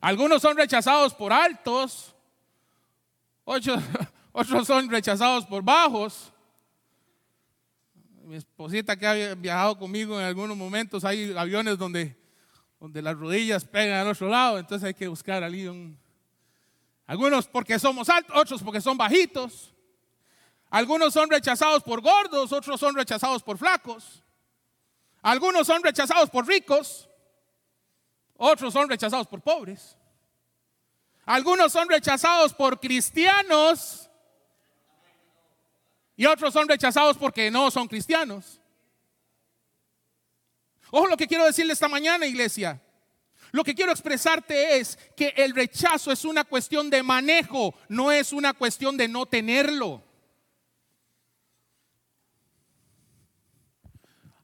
Algunos 0.00 0.40
son 0.40 0.56
rechazados 0.56 1.12
por 1.14 1.32
altos, 1.32 2.14
otros, 3.44 4.66
son 4.66 4.88
rechazados 4.88 5.44
por 5.44 5.62
bajos. 5.62 6.32
Mi 8.24 8.36
esposita 8.36 8.96
que 8.96 9.06
ha 9.06 9.34
viajado 9.34 9.78
conmigo 9.78 10.18
en 10.18 10.24
algunos 10.24 10.56
momentos, 10.56 11.04
hay 11.04 11.34
aviones 11.36 11.76
donde, 11.76 12.16
donde 12.78 13.02
las 13.02 13.16
rodillas 13.16 13.64
pegan 13.64 13.98
al 13.98 14.08
otro 14.08 14.28
lado, 14.28 14.58
entonces 14.58 14.86
hay 14.86 14.94
que 14.94 15.08
buscar 15.08 15.42
allí 15.42 15.66
un... 15.66 15.98
Algunos 17.06 17.48
porque 17.48 17.78
somos 17.78 18.08
altos, 18.08 18.36
otros 18.36 18.62
porque 18.62 18.80
son 18.80 18.96
bajitos. 18.96 19.74
Algunos 20.70 21.12
son 21.12 21.28
rechazados 21.28 21.82
por 21.82 22.00
gordos, 22.00 22.52
otros 22.52 22.78
son 22.78 22.94
rechazados 22.94 23.42
por 23.42 23.58
flacos. 23.58 24.22
Algunos 25.20 25.66
son 25.66 25.82
rechazados 25.82 26.30
por 26.30 26.46
ricos, 26.46 27.09
otros 28.42 28.72
son 28.72 28.88
rechazados 28.88 29.26
por 29.26 29.42
pobres. 29.42 29.98
Algunos 31.26 31.70
son 31.72 31.90
rechazados 31.90 32.54
por 32.54 32.80
cristianos 32.80 34.08
y 36.16 36.24
otros 36.24 36.54
son 36.54 36.66
rechazados 36.66 37.18
porque 37.18 37.50
no 37.50 37.70
son 37.70 37.86
cristianos. 37.86 38.58
Ojo 40.90 41.06
lo 41.06 41.18
que 41.18 41.28
quiero 41.28 41.44
decirle 41.44 41.74
esta 41.74 41.86
mañana, 41.86 42.24
iglesia. 42.24 42.80
Lo 43.52 43.62
que 43.62 43.74
quiero 43.74 43.92
expresarte 43.92 44.78
es 44.78 44.96
que 45.14 45.34
el 45.36 45.54
rechazo 45.54 46.10
es 46.10 46.24
una 46.24 46.44
cuestión 46.44 46.88
de 46.88 47.02
manejo, 47.02 47.74
no 47.90 48.10
es 48.10 48.32
una 48.32 48.54
cuestión 48.54 48.96
de 48.96 49.06
no 49.06 49.26
tenerlo. 49.26 50.02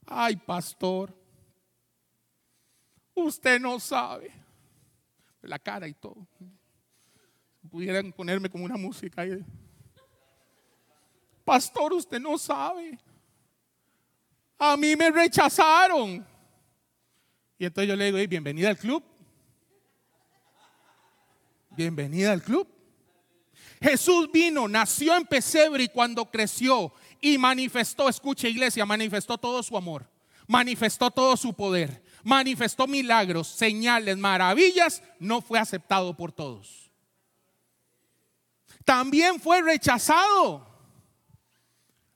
Ay, 0.04 0.36
pastor, 0.36 1.16
usted 3.16 3.60
no 3.60 3.80
sabe. 3.80 4.30
La 5.42 5.58
cara 5.58 5.88
y 5.88 5.94
todo. 5.94 6.26
Pudieran 7.70 8.12
ponerme 8.12 8.48
como 8.48 8.64
una 8.64 8.76
música 8.76 9.22
ahí. 9.22 9.44
Pastor, 11.44 11.92
usted 11.92 12.20
no 12.20 12.36
sabe. 12.38 12.98
A 14.58 14.76
mí 14.76 14.96
me 14.96 15.10
rechazaron. 15.10 16.26
Y 17.58 17.64
entonces 17.64 17.88
yo 17.88 17.96
le 17.96 18.06
digo, 18.06 18.28
bienvenida 18.28 18.68
al 18.68 18.78
club. 18.78 19.02
Bienvenida 21.70 22.32
al 22.32 22.42
club. 22.42 22.68
Jesús 23.80 24.30
vino, 24.32 24.66
nació 24.66 25.16
en 25.16 25.24
pesebre 25.24 25.84
y 25.84 25.88
cuando 25.88 26.30
creció 26.30 26.92
y 27.20 27.38
manifestó, 27.38 28.08
escuche 28.08 28.48
iglesia, 28.48 28.86
manifestó 28.86 29.36
todo 29.36 29.62
su 29.62 29.76
amor, 29.76 30.08
manifestó 30.46 31.10
todo 31.10 31.36
su 31.36 31.52
poder, 31.52 32.02
manifestó 32.26 32.88
milagros, 32.88 33.46
señales, 33.46 34.16
maravillas, 34.18 35.00
no 35.20 35.40
fue 35.40 35.60
aceptado 35.60 36.16
por 36.16 36.32
todos. 36.32 36.90
También 38.84 39.38
fue 39.38 39.62
rechazado. 39.62 40.66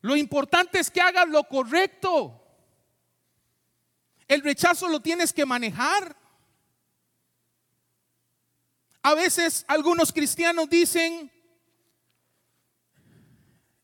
Lo 0.01 0.17
importante 0.17 0.81
es 0.81 0.91
que 0.91 1.01
hagas 1.01 1.29
lo 1.29 1.45
correcto. 1.45 2.45
El 4.27 4.43
rechazo 4.43 4.89
lo 4.89 4.99
tienes 4.99 5.33
que 5.33 5.47
manejar. 5.47 6.17
A 9.03 9.15
veces 9.15 9.65
algunos 9.69 10.13
cristianos 10.13 10.69
dicen, 10.69 11.31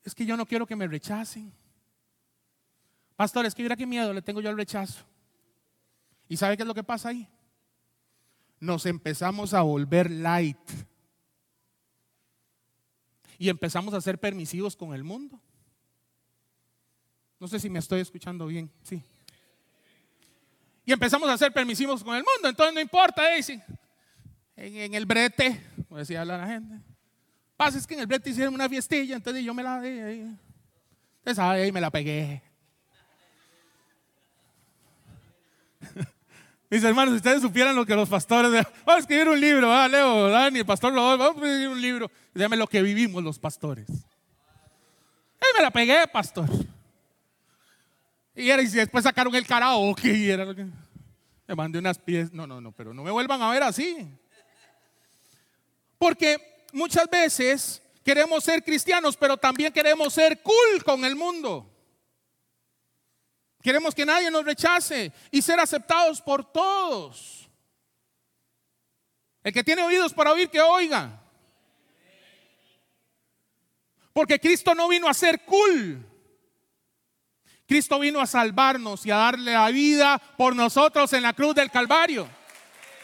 es 0.03 0.13
que 0.13 0.27
yo 0.27 0.37
no 0.37 0.45
quiero 0.45 0.67
que 0.67 0.75
me 0.75 0.89
rechacen. 0.89 1.53
Pastor, 3.15 3.47
es 3.47 3.55
que 3.55 3.63
mira 3.63 3.77
qué 3.77 3.87
miedo 3.87 4.13
le 4.13 4.23
tengo 4.23 4.41
yo 4.41 4.51
al 4.51 4.57
rechazo. 4.57 5.05
¿Y 6.29 6.37
sabe 6.37 6.57
qué 6.57 6.63
es 6.63 6.67
lo 6.67 6.75
que 6.75 6.85
pasa 6.85 7.11
ahí? 7.11 7.29
Nos 8.59 8.87
empezamos 8.87 9.55
a 9.55 9.63
volver 9.63 10.11
light. 10.11 10.59
Y 13.39 13.49
empezamos 13.49 13.93
a 13.95 14.01
ser 14.01 14.19
permisivos 14.19 14.77
con 14.77 14.95
el 14.95 15.05
mundo. 15.05 15.41
No 17.39 17.49
sé 17.49 17.61
si 17.61 17.69
me 17.69 17.79
estoy 17.79 18.01
escuchando 18.01 18.47
bien. 18.47 18.71
Sí. 18.83 19.03
Y 20.87 20.93
empezamos 20.93 21.29
a 21.29 21.37
ser 21.37 21.53
permisivos 21.53 22.03
con 22.03 22.17
el 22.17 22.25
mundo. 22.25 22.49
Entonces 22.49 22.75
no 22.75 22.81
importa, 22.81 23.23
Daisy. 23.23 23.61
En, 24.57 24.95
el 24.95 25.05
brete, 25.05 25.63
como 25.89 25.99
decía 25.99 26.25
la 26.25 26.47
gente. 26.47 26.81
Pasa 27.57 27.77
es 27.77 27.87
que 27.87 27.95
en 27.95 28.01
el 28.01 28.07
brete 28.07 28.31
hicieron 28.31 28.55
una 28.55 28.69
fiestilla, 28.69 29.17
entonces 29.17 29.45
yo 29.45 29.53
me 29.53 29.63
la 29.63 29.81
di. 29.81 30.35
Esa 31.25 31.51
ahí 31.51 31.73
me 31.73 31.81
la 31.81 31.91
pegué. 31.91 32.43
Mis 36.77 36.85
hermanos, 36.85 37.13
si 37.13 37.17
ustedes 37.17 37.41
supieran 37.41 37.75
lo 37.75 37.87
que 37.87 37.95
los 37.95 38.07
pastores, 38.07 38.53
vamos 38.53 38.67
a 38.87 38.99
escribir 38.99 39.31
un 39.31 39.41
libro, 39.41 39.73
ah, 39.73 39.89
Leo, 39.89 40.29
Dani, 40.29 40.59
el 40.59 40.67
pastor 40.67 40.93
vamos 40.93 41.27
a 41.27 41.31
escribir 41.31 41.69
un 41.69 41.81
libro. 41.81 42.11
Dígame 42.35 42.55
lo 42.55 42.67
que 42.67 42.83
vivimos 42.83 43.25
los 43.25 43.39
pastores. 43.39 43.89
Ahí 43.89 45.49
me 45.57 45.63
la 45.63 45.71
pegué, 45.71 46.07
pastor. 46.07 46.47
Y, 48.35 48.51
era, 48.51 48.61
y 48.61 48.67
después 48.67 49.05
sacaron 49.05 49.35
el 49.35 49.47
karaoke 49.47 50.13
y 50.13 50.29
era 50.29 50.45
lo 50.45 50.55
que... 50.55 50.67
Me 51.47 51.55
mandé 51.55 51.79
unas 51.79 51.97
pies. 51.97 52.31
No, 52.31 52.47
no, 52.47 52.61
no, 52.61 52.73
pero 52.73 52.93
no 52.93 53.03
me 53.03 53.11
vuelvan 53.11 53.41
a 53.41 53.51
ver 53.53 53.63
así. 53.63 54.07
Porque 55.97 56.67
muchas 56.75 57.09
veces 57.09 57.81
queremos 58.05 58.45
ser 58.45 58.63
cristianos, 58.63 59.17
pero 59.17 59.39
también 59.39 59.73
queremos 59.73 60.13
ser 60.13 60.43
cool 60.43 60.85
con 60.85 61.07
el 61.07 61.17
mundo. 61.17 61.67
Queremos 63.67 63.97
que 63.97 64.07
nadie 64.07 64.31
nos 64.31 64.45
rechace 64.45 65.13
y 65.29 65.43
ser 65.43 65.59
aceptados 65.59 66.23
por 66.23 66.53
todos. 66.53 67.51
El 69.43 69.53
que 69.53 69.65
tiene 69.65 69.83
oídos 69.83 70.15
para 70.15 70.31
oír, 70.31 70.49
que 70.49 70.61
oiga. 70.61 71.21
Porque 74.13 74.39
Cristo 74.39 74.73
no 74.73 74.87
vino 74.87 75.09
a 75.09 75.15
ser 75.15 75.45
cool. 75.45 76.01
Cristo 77.67 77.99
vino 77.99 78.21
a 78.21 78.27
salvarnos 78.29 79.05
y 79.05 79.11
a 79.11 79.17
darle 79.17 79.55
la 79.55 79.69
vida 79.71 80.17
por 80.37 80.55
nosotros 80.55 81.13
en 81.13 81.25
la 81.25 81.33
cruz 81.33 81.57
del 81.57 81.73
Calvario. 81.73 82.29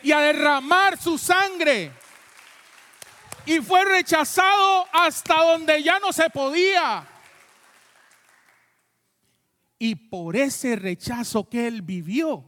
Y 0.05 0.13
a 0.13 0.21
derramar 0.21 0.97
su 0.97 1.19
sangre. 1.19 1.91
Y 3.47 3.59
fue 3.59 3.85
rechazado 3.85 4.87
hasta 4.93 5.43
donde 5.43 5.83
ya 5.83 5.99
no 5.99 6.13
se 6.13 6.31
podía. 6.31 7.05
Y 9.85 9.97
por 9.97 10.37
ese 10.37 10.77
rechazo 10.77 11.49
que 11.49 11.67
él 11.67 11.83
vivió, 11.83 12.45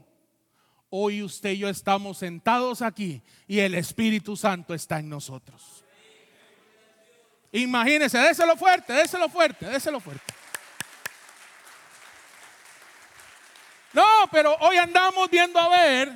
hoy 0.88 1.20
usted 1.20 1.50
y 1.50 1.58
yo 1.58 1.68
estamos 1.68 2.18
sentados 2.18 2.80
aquí 2.80 3.24
y 3.48 3.58
el 3.58 3.74
Espíritu 3.74 4.36
Santo 4.36 4.72
está 4.72 5.00
en 5.00 5.08
nosotros. 5.08 5.84
Imagínese, 7.50 8.18
déselo 8.18 8.56
fuerte, 8.56 8.92
déselo 8.92 9.28
fuerte, 9.28 9.66
déselo 9.66 9.98
fuerte. 9.98 10.32
No, 13.94 14.04
pero 14.30 14.54
hoy 14.60 14.76
andamos 14.76 15.28
viendo 15.28 15.58
a 15.58 15.68
ver 15.70 16.12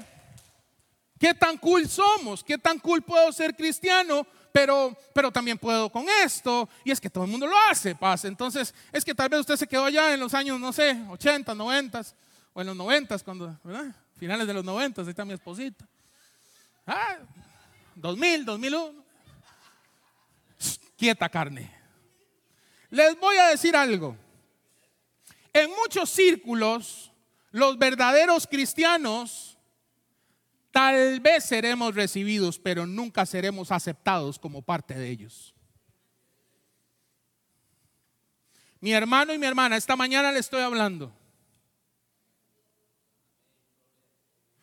qué 1.19 1.35
tan 1.35 1.59
cool 1.59 1.89
somos, 1.89 2.45
qué 2.45 2.59
tan 2.59 2.79
cool 2.79 3.03
puedo 3.03 3.33
ser 3.33 3.57
cristiano, 3.57 4.25
pero, 4.53 4.97
pero 5.15 5.31
también 5.31 5.59
puedo 5.59 5.91
con 5.91 6.07
esto. 6.25 6.69
Y 6.85 6.91
es 6.91 7.01
que 7.01 7.11
todo 7.11 7.25
el 7.25 7.31
mundo 7.31 7.47
lo 7.47 7.57
hace, 7.71 7.95
pasa. 7.95 8.29
Entonces, 8.29 8.75
es 8.93 9.05
que 9.05 9.15
tal 9.15 9.29
vez 9.29 9.41
usted 9.41 9.57
se 9.57 9.67
quedó 9.67 9.85
allá 9.85 10.13
en 10.13 10.21
los 10.21 10.35
años, 10.35 10.59
no 10.59 10.73
sé, 10.73 11.01
80, 11.09 11.55
90, 11.55 12.03
o 12.53 12.61
en 12.61 12.67
los 12.67 12.77
90, 12.77 13.19
cuando, 13.21 13.59
¿verdad? 13.63 13.95
Finales 14.19 14.47
de 14.47 14.55
los 14.55 14.65
90, 14.65 15.03
ahí 15.03 15.09
está 15.09 15.25
mi 15.25 15.35
esposita. 15.35 15.87
Ah, 16.87 17.19
2000, 17.95 18.45
2001. 18.45 19.05
Quieta 20.97 21.29
carne. 21.29 21.71
Les 22.91 23.19
voy 23.21 23.37
a 23.37 23.49
decir 23.49 23.77
algo. 23.77 24.17
En 25.53 25.71
muchos 25.71 26.11
círculos, 26.11 27.13
los 27.51 27.79
verdaderos 27.79 28.47
cristianos 28.47 29.48
tal 30.79 31.19
vez 31.19 31.43
seremos 31.43 31.93
recibidos, 31.93 32.57
pero 32.57 32.87
nunca 32.87 33.27
seremos 33.27 33.73
aceptados 33.73 34.39
como 34.39 34.63
parte 34.63 34.95
de 34.95 35.09
ellos. 35.09 35.53
Mi 38.79 38.93
hermano 38.93 39.35
y 39.35 39.39
mi 39.39 39.47
hermana, 39.47 39.77
esta 39.77 39.97
mañana 39.97 40.31
le 40.31 40.39
estoy 40.39 40.63
hablando. 40.63 41.13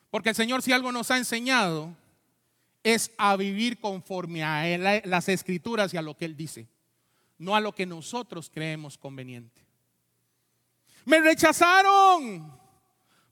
Porque 0.10 0.30
el 0.30 0.36
Señor 0.36 0.62
si 0.62 0.72
algo 0.72 0.94
nos 0.94 1.12
ha 1.12 1.18
enseñado 1.18 1.94
es 2.82 3.12
a 3.18 3.36
vivir 3.36 3.82
conforme 3.82 4.42
a 4.42 5.02
las 5.04 5.28
escrituras 5.28 5.94
y 5.94 5.98
a 5.98 6.02
lo 6.02 6.16
que 6.16 6.24
Él 6.24 6.38
dice, 6.38 6.70
no 7.38 7.58
a 7.58 7.60
lo 7.60 7.76
que 7.76 7.86
nosotros 7.86 8.50
creemos 8.50 8.98
conveniente. 8.98 9.66
Me 11.04 11.20
rechazaron. 11.20 12.58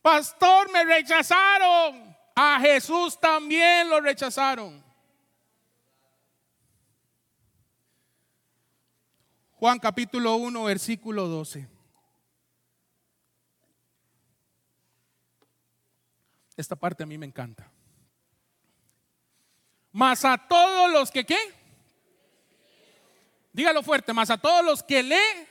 Pastor, 0.01 0.69
me 0.69 0.83
rechazaron. 0.83 2.12
A 2.35 2.59
Jesús 2.59 3.19
también 3.19 3.89
lo 3.89 4.01
rechazaron. 4.01 4.83
Juan 9.55 9.79
capítulo 9.79 10.35
1, 10.35 10.63
versículo 10.63 11.27
12. 11.27 11.67
Esta 16.57 16.75
parte 16.75 17.03
a 17.03 17.05
mí 17.05 17.17
me 17.17 17.25
encanta. 17.25 17.71
Mas 19.91 20.25
a 20.25 20.37
todos 20.37 20.91
los 20.91 21.11
que 21.11 21.25
qué? 21.25 21.37
Dígalo 23.53 23.83
fuerte, 23.83 24.11
más 24.11 24.31
a 24.31 24.37
todos 24.37 24.65
los 24.65 24.81
que 24.81 25.03
lee, 25.03 25.47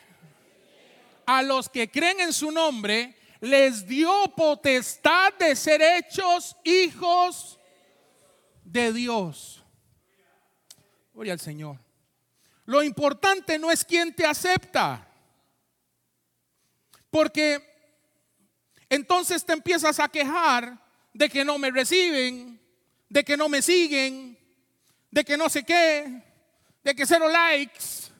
a 1.25 1.43
los 1.43 1.69
que 1.69 1.91
creen 1.91 2.21
en 2.21 2.33
su 2.33 2.51
nombre, 2.51 3.17
les 3.43 3.85
dio 3.89 4.33
potestad 4.37 5.35
de 5.35 5.57
ser 5.57 5.83
hechos 5.83 6.57
hijos 6.63 7.59
de 8.63 8.93
Dios. 8.93 9.65
Gloria 11.13 11.33
al 11.33 11.41
Señor. 11.41 11.77
Lo 12.67 12.85
importante 12.85 13.59
no 13.59 13.73
es 13.73 13.85
quién 13.85 14.15
te 14.15 14.25
acepta. 14.25 15.09
Porque 17.11 17.69
entonces 18.89 19.45
te 19.45 19.55
empiezas 19.55 19.99
a 19.99 20.09
quejar 20.09 20.79
de 21.13 21.29
que 21.29 21.45
no 21.45 21.59
me 21.59 21.73
reciben, 21.73 22.61
de 23.09 23.25
que 23.25 23.37
no 23.37 23.49
me 23.49 23.61
siguen, 23.61 24.39
de 25.11 25.25
que 25.25 25.37
no 25.37 25.49
sé 25.49 25.65
qué, 25.65 26.23
de 26.85 26.95
que 26.95 27.05
cero 27.05 27.29
likes. 27.29 28.13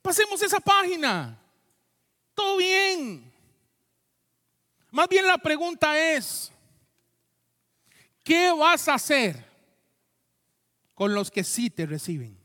Pasemos 0.00 0.40
esa 0.40 0.60
página. 0.60 1.36
Todo 2.32 2.58
bien. 2.58 3.28
Más 4.98 5.08
bien 5.08 5.28
la 5.28 5.38
pregunta 5.38 5.96
es, 5.96 6.50
¿qué 8.24 8.50
vas 8.50 8.88
a 8.88 8.94
hacer 8.94 9.46
con 10.92 11.14
los 11.14 11.30
que 11.30 11.44
sí 11.44 11.70
te 11.70 11.86
reciben? 11.86 12.36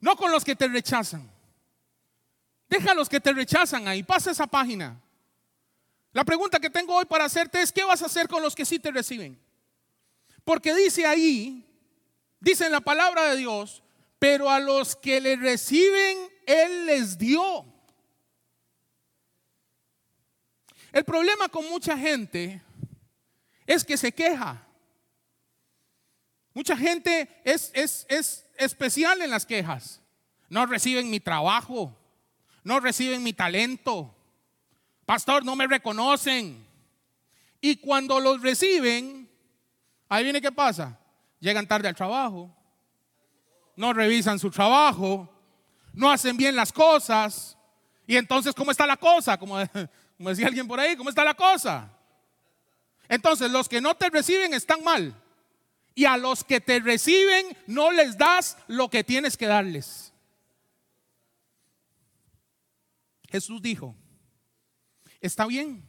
No 0.00 0.14
con 0.14 0.30
los 0.30 0.44
que 0.44 0.54
te 0.54 0.68
rechazan. 0.68 1.28
Deja 2.68 2.92
a 2.92 2.94
los 2.94 3.08
que 3.08 3.18
te 3.18 3.32
rechazan 3.32 3.88
ahí, 3.88 4.04
pasa 4.04 4.30
esa 4.30 4.46
página. 4.46 5.02
La 6.12 6.22
pregunta 6.22 6.60
que 6.60 6.70
tengo 6.70 6.94
hoy 6.94 7.04
para 7.04 7.24
hacerte 7.24 7.60
es, 7.60 7.72
¿qué 7.72 7.82
vas 7.82 8.02
a 8.02 8.06
hacer 8.06 8.28
con 8.28 8.40
los 8.40 8.54
que 8.54 8.64
sí 8.64 8.78
te 8.78 8.92
reciben? 8.92 9.36
Porque 10.44 10.72
dice 10.76 11.06
ahí, 11.06 11.66
dice 12.38 12.66
en 12.66 12.70
la 12.70 12.82
palabra 12.82 13.24
de 13.30 13.38
Dios, 13.38 13.82
pero 14.20 14.48
a 14.48 14.60
los 14.60 14.94
que 14.94 15.20
le 15.20 15.34
reciben, 15.34 16.18
Él 16.46 16.86
les 16.86 17.18
dio 17.18 17.73
El 20.94 21.04
problema 21.04 21.48
con 21.48 21.68
mucha 21.68 21.98
gente 21.98 22.62
es 23.66 23.84
que 23.84 23.96
se 23.96 24.12
queja. 24.12 24.64
Mucha 26.52 26.76
gente 26.76 27.28
es, 27.42 27.72
es, 27.74 28.06
es 28.08 28.46
especial 28.56 29.20
en 29.20 29.30
las 29.30 29.44
quejas. 29.44 30.00
No 30.48 30.66
reciben 30.66 31.10
mi 31.10 31.18
trabajo, 31.18 31.98
no 32.62 32.78
reciben 32.78 33.24
mi 33.24 33.32
talento. 33.32 34.14
Pastor, 35.04 35.44
no 35.44 35.56
me 35.56 35.66
reconocen. 35.66 36.64
Y 37.60 37.74
cuando 37.78 38.20
los 38.20 38.40
reciben, 38.40 39.28
ahí 40.08 40.22
viene 40.22 40.40
qué 40.40 40.52
pasa. 40.52 40.96
Llegan 41.40 41.66
tarde 41.66 41.88
al 41.88 41.96
trabajo, 41.96 42.54
no 43.74 43.92
revisan 43.92 44.38
su 44.38 44.48
trabajo, 44.48 45.28
no 45.92 46.08
hacen 46.08 46.36
bien 46.36 46.54
las 46.54 46.72
cosas. 46.72 47.58
Y 48.06 48.16
entonces, 48.16 48.54
¿cómo 48.54 48.70
está 48.70 48.86
la 48.86 48.96
cosa? 48.96 49.36
Como 49.36 49.58
como 50.24 50.30
decía 50.30 50.46
alguien 50.46 50.66
por 50.66 50.80
ahí, 50.80 50.96
¿cómo 50.96 51.10
está 51.10 51.22
la 51.22 51.34
cosa? 51.34 51.92
Entonces, 53.10 53.50
los 53.50 53.68
que 53.68 53.82
no 53.82 53.94
te 53.94 54.08
reciben 54.08 54.54
están 54.54 54.82
mal. 54.82 55.14
Y 55.94 56.06
a 56.06 56.16
los 56.16 56.42
que 56.44 56.62
te 56.62 56.80
reciben 56.80 57.54
no 57.66 57.92
les 57.92 58.16
das 58.16 58.56
lo 58.66 58.88
que 58.88 59.04
tienes 59.04 59.36
que 59.36 59.44
darles. 59.44 60.14
Jesús 63.30 63.60
dijo, 63.60 63.94
está 65.20 65.44
bien, 65.44 65.86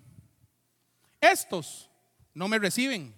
estos 1.22 1.90
no 2.34 2.50
me 2.50 2.60
reciben, 2.60 3.16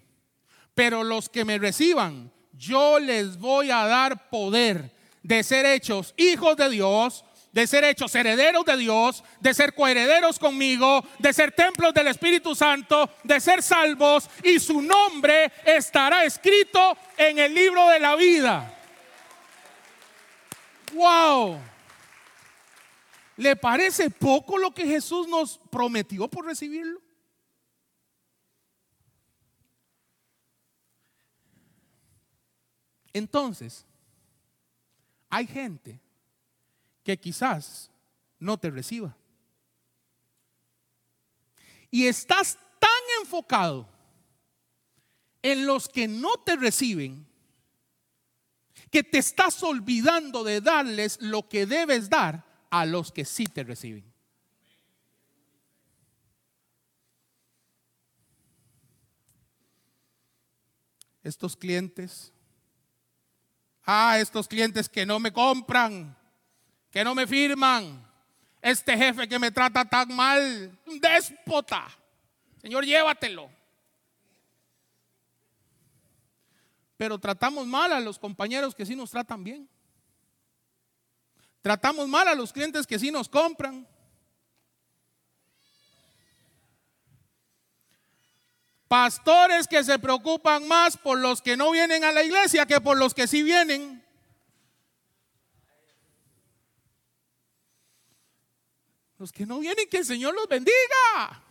pero 0.76 1.04
los 1.04 1.30
que 1.30 1.46
me 1.46 1.58
reciban, 1.58 2.32
yo 2.54 3.00
les 3.00 3.40
voy 3.40 3.72
a 3.72 3.88
dar 3.88 4.30
poder 4.30 4.96
de 5.24 5.42
ser 5.42 5.66
hechos 5.66 6.14
hijos 6.16 6.56
de 6.58 6.70
Dios 6.70 7.26
de 7.52 7.68
ser 7.68 7.84
hechos 7.84 8.14
herederos 8.14 8.66
de 8.66 8.78
Dios, 8.78 9.24
de 9.40 9.54
ser 9.54 9.74
coherederos 9.74 10.38
conmigo, 10.40 11.04
de 11.20 11.34
ser 11.34 11.52
templos 11.52 11.94
del 11.94 12.08
Espíritu 12.08 12.56
Santo, 12.56 13.10
de 13.24 13.40
ser 13.40 13.64
salvos 13.64 14.30
y 14.44 14.60
su 14.60 14.82
nombre 14.82 15.52
estará 15.66 16.24
escrito 16.24 16.98
en 17.18 17.40
el 17.40 17.54
libro 17.54 17.88
de 17.90 18.00
la 18.00 18.16
vida. 18.16 18.74
Wow. 20.94 21.60
¿Le 23.38 23.56
parece 23.56 24.10
poco 24.10 24.58
lo 24.58 24.74
que 24.74 24.86
Jesús 24.86 25.28
nos 25.28 25.60
prometió 25.70 26.28
por 26.28 26.46
recibirlo? 26.46 27.02
Entonces, 33.14 33.86
hay 35.30 35.48
gente 35.48 36.00
que 37.08 37.18
quizás 37.18 37.90
no 38.38 38.58
te 38.58 38.70
reciba. 38.70 39.16
Y 41.90 42.06
estás 42.06 42.58
tan 42.80 43.22
enfocado 43.22 43.88
en 45.42 45.66
los 45.66 45.88
que 45.88 46.10
no 46.10 46.34
te 46.46 46.58
reciben 46.58 47.26
que 48.92 49.04
te 49.04 49.20
estás 49.20 49.64
olvidando 49.64 50.44
de 50.44 50.60
darles 50.60 51.18
lo 51.22 51.48
que 51.48 51.66
debes 51.66 52.10
dar 52.10 52.44
a 52.70 52.86
los 52.86 53.14
que 53.14 53.24
sí 53.24 53.46
te 53.46 53.64
reciben. 53.64 54.04
Estos 61.24 61.56
clientes, 61.56 62.34
ah, 63.86 64.20
estos 64.20 64.50
clientes 64.50 64.90
que 64.90 65.06
no 65.06 65.22
me 65.22 65.32
compran, 65.32 66.17
que 66.92 67.04
no 67.04 67.14
me 67.14 67.28
firman, 67.28 68.06
este 68.62 68.98
jefe 68.98 69.28
que 69.28 69.40
me 69.40 69.52
trata 69.52 69.86
tan 69.86 70.14
mal, 70.16 70.78
un 70.86 71.00
déspota. 71.00 71.88
Señor, 72.62 72.86
llévatelo. 72.86 73.50
Pero 76.98 77.20
tratamos 77.20 77.68
mal 77.68 77.94
a 77.94 78.00
los 78.00 78.18
compañeros 78.18 78.74
que 78.74 78.86
sí 78.86 78.96
nos 78.96 79.12
tratan 79.12 79.44
bien. 79.44 79.70
Tratamos 81.62 82.08
mal 82.08 82.28
a 82.28 82.36
los 82.36 82.52
clientes 82.52 82.88
que 82.88 82.98
sí 82.98 83.12
nos 83.12 83.30
compran. 83.30 83.88
Pastores 88.88 89.68
que 89.68 89.84
se 89.84 90.00
preocupan 90.00 90.68
más 90.68 90.96
por 90.98 91.20
los 91.20 91.42
que 91.42 91.58
no 91.58 91.72
vienen 91.72 92.04
a 92.04 92.12
la 92.12 92.24
iglesia 92.24 92.66
que 92.66 92.80
por 92.80 92.98
los 92.98 93.14
que 93.14 93.28
sí 93.28 93.44
vienen. 93.44 93.97
Los 99.18 99.32
que 99.32 99.46
no 99.46 99.60
vienen, 99.60 99.90
que 99.90 99.98
el 99.98 100.06
Señor 100.06 100.36
los 100.36 100.48
bendiga. 100.48 101.44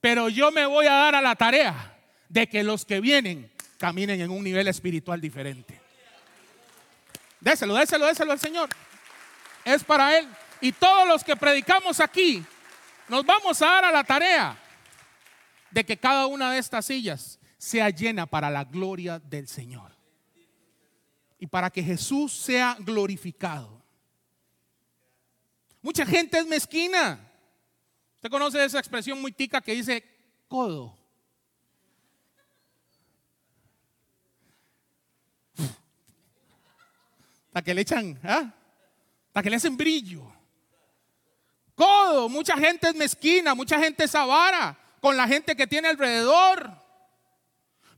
Pero 0.00 0.28
yo 0.28 0.50
me 0.50 0.66
voy 0.66 0.86
a 0.86 0.92
dar 0.92 1.14
a 1.14 1.22
la 1.22 1.34
tarea 1.34 1.98
de 2.28 2.48
que 2.48 2.62
los 2.62 2.84
que 2.84 3.00
vienen 3.00 3.50
caminen 3.78 4.20
en 4.20 4.30
un 4.30 4.42
nivel 4.42 4.68
espiritual 4.68 5.20
diferente. 5.20 5.80
Déselo, 7.40 7.74
déselo, 7.74 8.06
déselo 8.06 8.32
al 8.32 8.40
Señor. 8.40 8.70
Es 9.64 9.84
para 9.84 10.18
Él. 10.18 10.26
Y 10.60 10.72
todos 10.72 11.06
los 11.06 11.22
que 11.22 11.36
predicamos 11.36 12.00
aquí, 12.00 12.42
nos 13.08 13.24
vamos 13.24 13.60
a 13.60 13.66
dar 13.66 13.84
a 13.84 13.92
la 13.92 14.04
tarea 14.04 14.58
de 15.70 15.84
que 15.84 15.98
cada 15.98 16.26
una 16.26 16.52
de 16.52 16.58
estas 16.58 16.86
sillas 16.86 17.38
sea 17.58 17.90
llena 17.90 18.24
para 18.26 18.48
la 18.48 18.64
gloria 18.64 19.18
del 19.18 19.46
Señor. 19.46 19.94
Y 21.38 21.46
para 21.46 21.68
que 21.68 21.82
Jesús 21.82 22.32
sea 22.32 22.76
glorificado. 22.78 23.83
Mucha 25.84 26.06
gente 26.06 26.38
es 26.38 26.46
mezquina. 26.46 27.20
Usted 28.14 28.30
conoce 28.30 28.64
esa 28.64 28.78
expresión 28.78 29.20
muy 29.20 29.32
tica 29.32 29.60
que 29.60 29.74
dice 29.74 30.02
codo. 30.48 30.96
La 37.52 37.60
que 37.60 37.74
le 37.74 37.82
echan, 37.82 38.18
¿ah? 38.24 38.50
La 39.34 39.42
que 39.42 39.50
le 39.50 39.56
hacen 39.56 39.76
brillo. 39.76 40.22
Codo, 41.74 42.30
mucha 42.30 42.56
gente 42.56 42.88
es 42.88 42.94
mezquina, 42.94 43.54
mucha 43.54 43.78
gente 43.78 44.04
es 44.04 44.14
avara 44.14 44.78
con 45.02 45.18
la 45.18 45.28
gente 45.28 45.54
que 45.54 45.66
tiene 45.66 45.88
alrededor. 45.88 46.82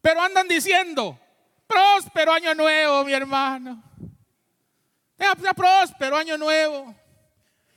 Pero 0.02 0.20
andan 0.22 0.48
diciendo, 0.48 1.16
próspero 1.68 2.32
año 2.32 2.52
nuevo, 2.52 3.04
mi 3.04 3.12
hermano. 3.12 3.80
próspero 5.54 6.16
año 6.16 6.36
nuevo. 6.36 7.05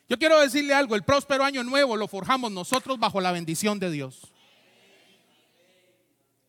Yo 0.10 0.18
quiero 0.18 0.40
decirle 0.40 0.74
algo, 0.74 0.96
el 0.96 1.04
próspero 1.04 1.44
año 1.44 1.64
nuevo 1.64 1.96
lo 1.96 2.08
forjamos 2.08 2.52
nosotros 2.52 2.98
bajo 2.98 3.22
la 3.22 3.32
bendición 3.32 3.80
de 3.80 3.92
Dios. 3.92 4.34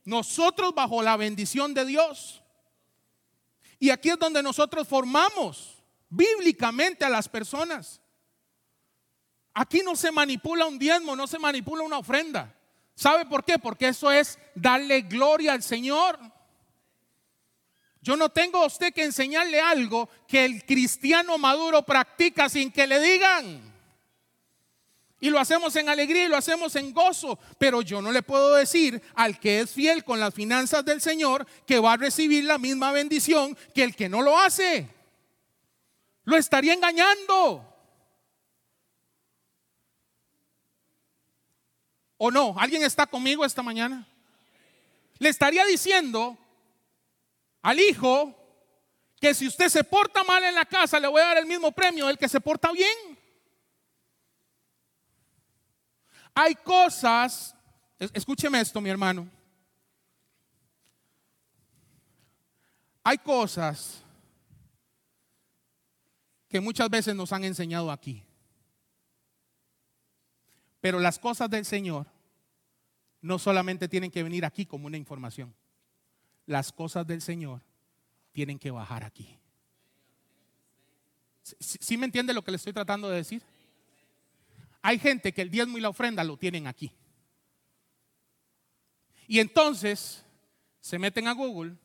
Nosotros 0.06 0.74
bajo 0.74 1.02
la 1.02 1.18
bendición 1.18 1.74
de 1.74 1.84
Dios. 1.84 2.42
Y 3.78 3.90
aquí 3.90 4.08
es 4.08 4.18
donde 4.18 4.42
nosotros 4.42 4.88
formamos 4.88 5.76
bíblicamente 6.08 7.04
a 7.04 7.10
las 7.10 7.28
personas. 7.28 8.00
Aquí 9.52 9.82
no 9.84 9.94
se 9.94 10.10
manipula 10.10 10.66
un 10.66 10.78
diezmo, 10.78 11.14
no 11.14 11.26
se 11.26 11.38
manipula 11.38 11.82
una 11.82 11.98
ofrenda. 11.98 12.56
¿Sabe 12.94 13.26
por 13.26 13.44
qué? 13.44 13.58
Porque 13.58 13.88
eso 13.88 14.10
es 14.10 14.38
darle 14.54 15.02
gloria 15.02 15.52
al 15.52 15.62
Señor. 15.62 16.18
Yo 18.02 18.16
no 18.16 18.30
tengo 18.30 18.62
a 18.62 18.66
usted 18.66 18.94
que 18.94 19.04
enseñarle 19.04 19.60
algo 19.60 20.08
que 20.26 20.44
el 20.44 20.64
cristiano 20.64 21.36
maduro 21.36 21.82
practica 21.82 22.48
sin 22.48 22.72
que 22.72 22.86
le 22.86 22.98
digan. 22.98 23.70
Y 25.22 25.28
lo 25.28 25.38
hacemos 25.38 25.76
en 25.76 25.90
alegría 25.90 26.24
y 26.24 26.28
lo 26.28 26.36
hacemos 26.38 26.74
en 26.76 26.94
gozo. 26.94 27.38
Pero 27.58 27.82
yo 27.82 28.00
no 28.00 28.10
le 28.10 28.22
puedo 28.22 28.54
decir 28.54 29.02
al 29.14 29.38
que 29.38 29.60
es 29.60 29.70
fiel 29.70 30.02
con 30.02 30.18
las 30.18 30.32
finanzas 30.32 30.82
del 30.82 31.02
Señor 31.02 31.46
que 31.66 31.78
va 31.78 31.92
a 31.92 31.96
recibir 31.98 32.44
la 32.44 32.56
misma 32.56 32.90
bendición 32.90 33.56
que 33.74 33.82
el 33.84 33.94
que 33.94 34.08
no 34.08 34.22
lo 34.22 34.38
hace. 34.38 34.88
Lo 36.24 36.36
estaría 36.36 36.72
engañando. 36.72 37.66
¿O 42.16 42.30
no? 42.30 42.54
¿Alguien 42.58 42.82
está 42.82 43.06
conmigo 43.06 43.44
esta 43.44 43.62
mañana? 43.62 44.06
Le 45.18 45.28
estaría 45.28 45.66
diciendo 45.66 46.38
al 47.62 47.78
hijo 47.78 48.36
que 49.20 49.34
si 49.34 49.46
usted 49.46 49.68
se 49.68 49.84
porta 49.84 50.24
mal 50.24 50.42
en 50.44 50.54
la 50.54 50.64
casa, 50.64 50.98
le 50.98 51.08
voy 51.08 51.20
a 51.20 51.26
dar 51.26 51.38
el 51.38 51.46
mismo 51.46 51.70
premio 51.72 52.06
del 52.06 52.16
que 52.16 52.28
se 52.28 52.40
porta 52.40 52.72
bien. 52.72 53.18
Hay 56.34 56.54
cosas, 56.54 57.54
escúcheme 57.98 58.60
esto, 58.60 58.80
mi 58.80 58.88
hermano. 58.88 59.28
Hay 63.02 63.18
cosas 63.18 64.02
que 66.48 66.60
muchas 66.60 66.88
veces 66.88 67.14
nos 67.14 67.32
han 67.32 67.44
enseñado 67.44 67.90
aquí. 67.90 68.24
Pero 70.80 70.98
las 70.98 71.18
cosas 71.18 71.50
del 71.50 71.64
Señor 71.64 72.06
no 73.20 73.38
solamente 73.38 73.88
tienen 73.88 74.10
que 74.10 74.22
venir 74.22 74.44
aquí 74.44 74.64
como 74.64 74.86
una 74.86 74.96
información. 74.96 75.54
Las 76.50 76.72
cosas 76.72 77.06
del 77.06 77.22
Señor 77.22 77.62
tienen 78.32 78.58
que 78.58 78.72
bajar 78.72 79.04
aquí. 79.04 79.38
¿Sí, 81.60 81.96
me 81.96 82.06
entiende 82.06 82.34
lo 82.34 82.42
que 82.42 82.50
le 82.50 82.56
estoy 82.56 82.72
tratando 82.72 83.08
de 83.08 83.18
decir? 83.18 83.40
Hay 84.82 84.98
gente 84.98 85.32
que 85.32 85.42
el 85.42 85.50
diezmo 85.50 85.78
y 85.78 85.80
la 85.80 85.90
ofrenda 85.90 86.24
lo 86.24 86.36
tienen 86.36 86.66
aquí. 86.66 86.90
Y 89.28 89.38
entonces 89.38 90.24
se 90.80 90.98
meten 90.98 91.28
a 91.28 91.34
Google 91.34 91.76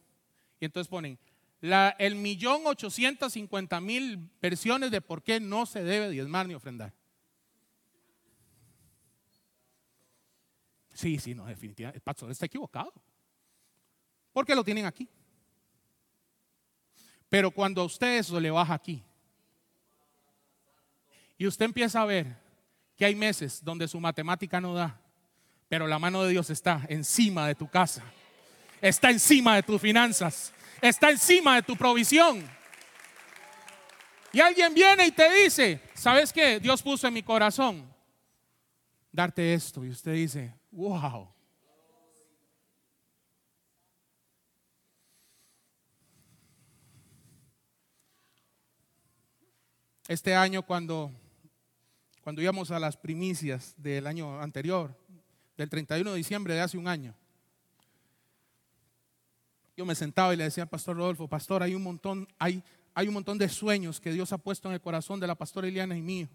y 0.60 0.66
entonces 0.66 0.90
ponen 0.90 1.20
el 1.62 2.16
millón 2.16 2.66
ochocientos 2.66 3.34
cincuenta 3.34 3.80
mil 3.80 4.32
versiones 4.42 4.90
de 4.90 5.00
por 5.00 5.22
qué 5.22 5.40
no 5.40 5.68
se 5.68 5.84
debe 5.84 6.10
diezmar 6.10 6.48
ni 6.48 6.56
ofrendar. 6.56 6.92
Sí, 10.92 11.20
sí, 11.20 11.36
no, 11.36 11.46
definitivamente. 11.46 12.00
El 12.00 12.02
pastor 12.02 12.32
está 12.32 12.48
equivocado. 12.48 12.92
Porque 14.36 14.54
lo 14.54 14.66
tienen 14.66 14.86
aquí. 14.86 15.08
Pero 17.30 17.52
cuando 17.52 17.82
a 17.82 17.86
usted 17.86 18.18
eso 18.18 18.38
le 18.38 18.52
baja 18.52 18.74
aquí 18.74 19.02
y 21.38 21.48
usted 21.48 21.64
empieza 21.64 22.02
a 22.02 22.06
ver 22.06 22.36
que 22.98 23.06
hay 23.06 23.16
meses 23.16 23.64
donde 23.64 23.88
su 23.88 23.98
matemática 23.98 24.60
no 24.60 24.74
da, 24.74 25.00
pero 25.70 25.88
la 25.88 26.00
mano 26.00 26.22
de 26.24 26.32
Dios 26.32 26.50
está 26.50 26.82
encima 26.90 27.48
de 27.48 27.56
tu 27.56 27.70
casa, 27.70 28.04
está 28.82 29.10
encima 29.10 29.56
de 29.56 29.64
tus 29.64 29.80
finanzas, 29.82 30.52
está 30.82 31.12
encima 31.12 31.56
de 31.56 31.64
tu 31.64 31.78
provisión. 31.78 32.46
Y 34.34 34.42
alguien 34.42 34.74
viene 34.74 35.08
y 35.08 35.12
te 35.12 35.34
dice, 35.44 35.82
¿sabes 35.94 36.34
qué? 36.34 36.60
Dios 36.60 36.84
puso 36.84 37.08
en 37.08 37.14
mi 37.14 37.24
corazón 37.24 37.90
darte 39.14 39.54
esto. 39.54 39.86
Y 39.86 39.92
usted 39.92 40.12
dice, 40.12 40.54
wow. 40.72 41.35
Este 50.08 50.36
año 50.36 50.64
cuando 50.64 51.12
cuando 52.26 52.42
íbamos 52.42 52.72
a 52.72 52.80
las 52.80 52.98
primicias 52.98 53.76
del 53.78 54.08
año 54.08 54.42
anterior, 54.42 54.98
del 55.58 55.70
31 55.70 56.10
de 56.10 56.18
diciembre 56.18 56.56
de 56.56 56.62
hace 56.62 56.76
un 56.76 56.88
año. 56.88 57.14
Yo 59.78 59.86
me 59.86 59.94
sentaba 59.94 60.34
y 60.34 60.38
le 60.38 60.46
decía 60.46 60.64
al 60.64 60.70
pastor 60.70 60.98
Rodolfo, 60.98 61.28
pastor, 61.28 61.62
hay 61.62 61.76
un 61.76 61.84
montón, 61.84 62.28
hay, 62.40 62.64
hay 62.96 63.08
un 63.08 63.14
montón 63.14 63.38
de 63.38 63.48
sueños 63.48 64.02
que 64.02 64.12
Dios 64.12 64.34
ha 64.34 64.40
puesto 64.40 64.68
en 64.68 64.74
el 64.74 64.82
corazón 64.82 65.20
de 65.20 65.28
la 65.28 65.36
pastora 65.36 65.68
Eliana 65.68 65.96
y 65.96 66.02
mío. 66.02 66.28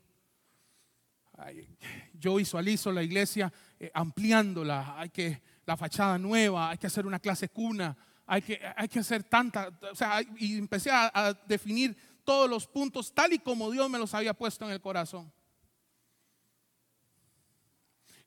Yo 2.14 2.36
visualizo 2.36 2.92
la 2.92 3.02
iglesia 3.02 3.52
eh, 3.80 3.90
ampliándola, 3.92 4.96
hay 4.96 5.10
que 5.10 5.42
la 5.66 5.76
fachada 5.76 6.18
nueva, 6.18 6.70
hay 6.70 6.78
que 6.78 6.86
hacer 6.86 7.04
una 7.04 7.18
clase 7.18 7.48
cuna, 7.48 7.96
hay 8.26 8.42
que, 8.42 8.60
hay 8.76 8.86
que 8.86 9.00
hacer 9.00 9.24
tanta, 9.24 9.72
o 9.90 9.94
sea, 9.96 10.22
y 10.38 10.56
empecé 10.56 10.92
a, 10.92 11.10
a 11.12 11.32
definir 11.32 11.96
todos 12.24 12.48
los 12.48 12.66
puntos 12.66 13.12
tal 13.12 13.32
y 13.32 13.38
como 13.38 13.70
Dios 13.70 13.90
me 13.90 13.98
los 13.98 14.14
había 14.14 14.34
puesto 14.34 14.64
en 14.64 14.70
el 14.70 14.80
corazón. 14.80 15.32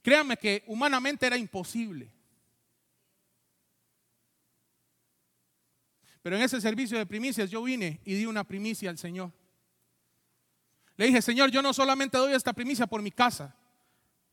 Créanme 0.02 0.38
que 0.38 0.64
humanamente 0.68 1.26
era 1.26 1.38
imposible. 1.38 2.12
Pero 6.22 6.38
en 6.38 6.42
ese 6.42 6.60
servicio 6.62 6.98
de 6.98 7.06
primicias 7.06 7.50
yo 7.50 7.64
vine 7.64 8.02
y 8.06 8.16
di 8.16 8.26
una 8.26 8.44
primicia 8.44 8.90
al 8.90 8.98
Señor. 8.98 9.32
Le 10.96 11.08
dije, 11.08 11.22
Señor, 11.22 11.52
yo 11.52 11.62
no 11.62 11.74
solamente 11.74 12.18
doy 12.18 12.34
esta 12.34 12.54
primicia 12.54 12.88
por 12.88 13.02
mi 13.02 13.12
casa 13.12 13.56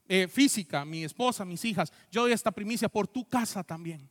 eh, 0.07 0.29
física, 0.29 0.85
mi 0.85 1.05
esposa, 1.05 1.44
mis 1.44 1.64
hijas, 1.64 1.92
yo 2.11 2.23
doy 2.23 2.33
esta 2.33 2.51
primicia 2.51 2.88
por 2.88 3.09
tu 3.09 3.29
casa 3.29 3.62
también. 3.62 4.11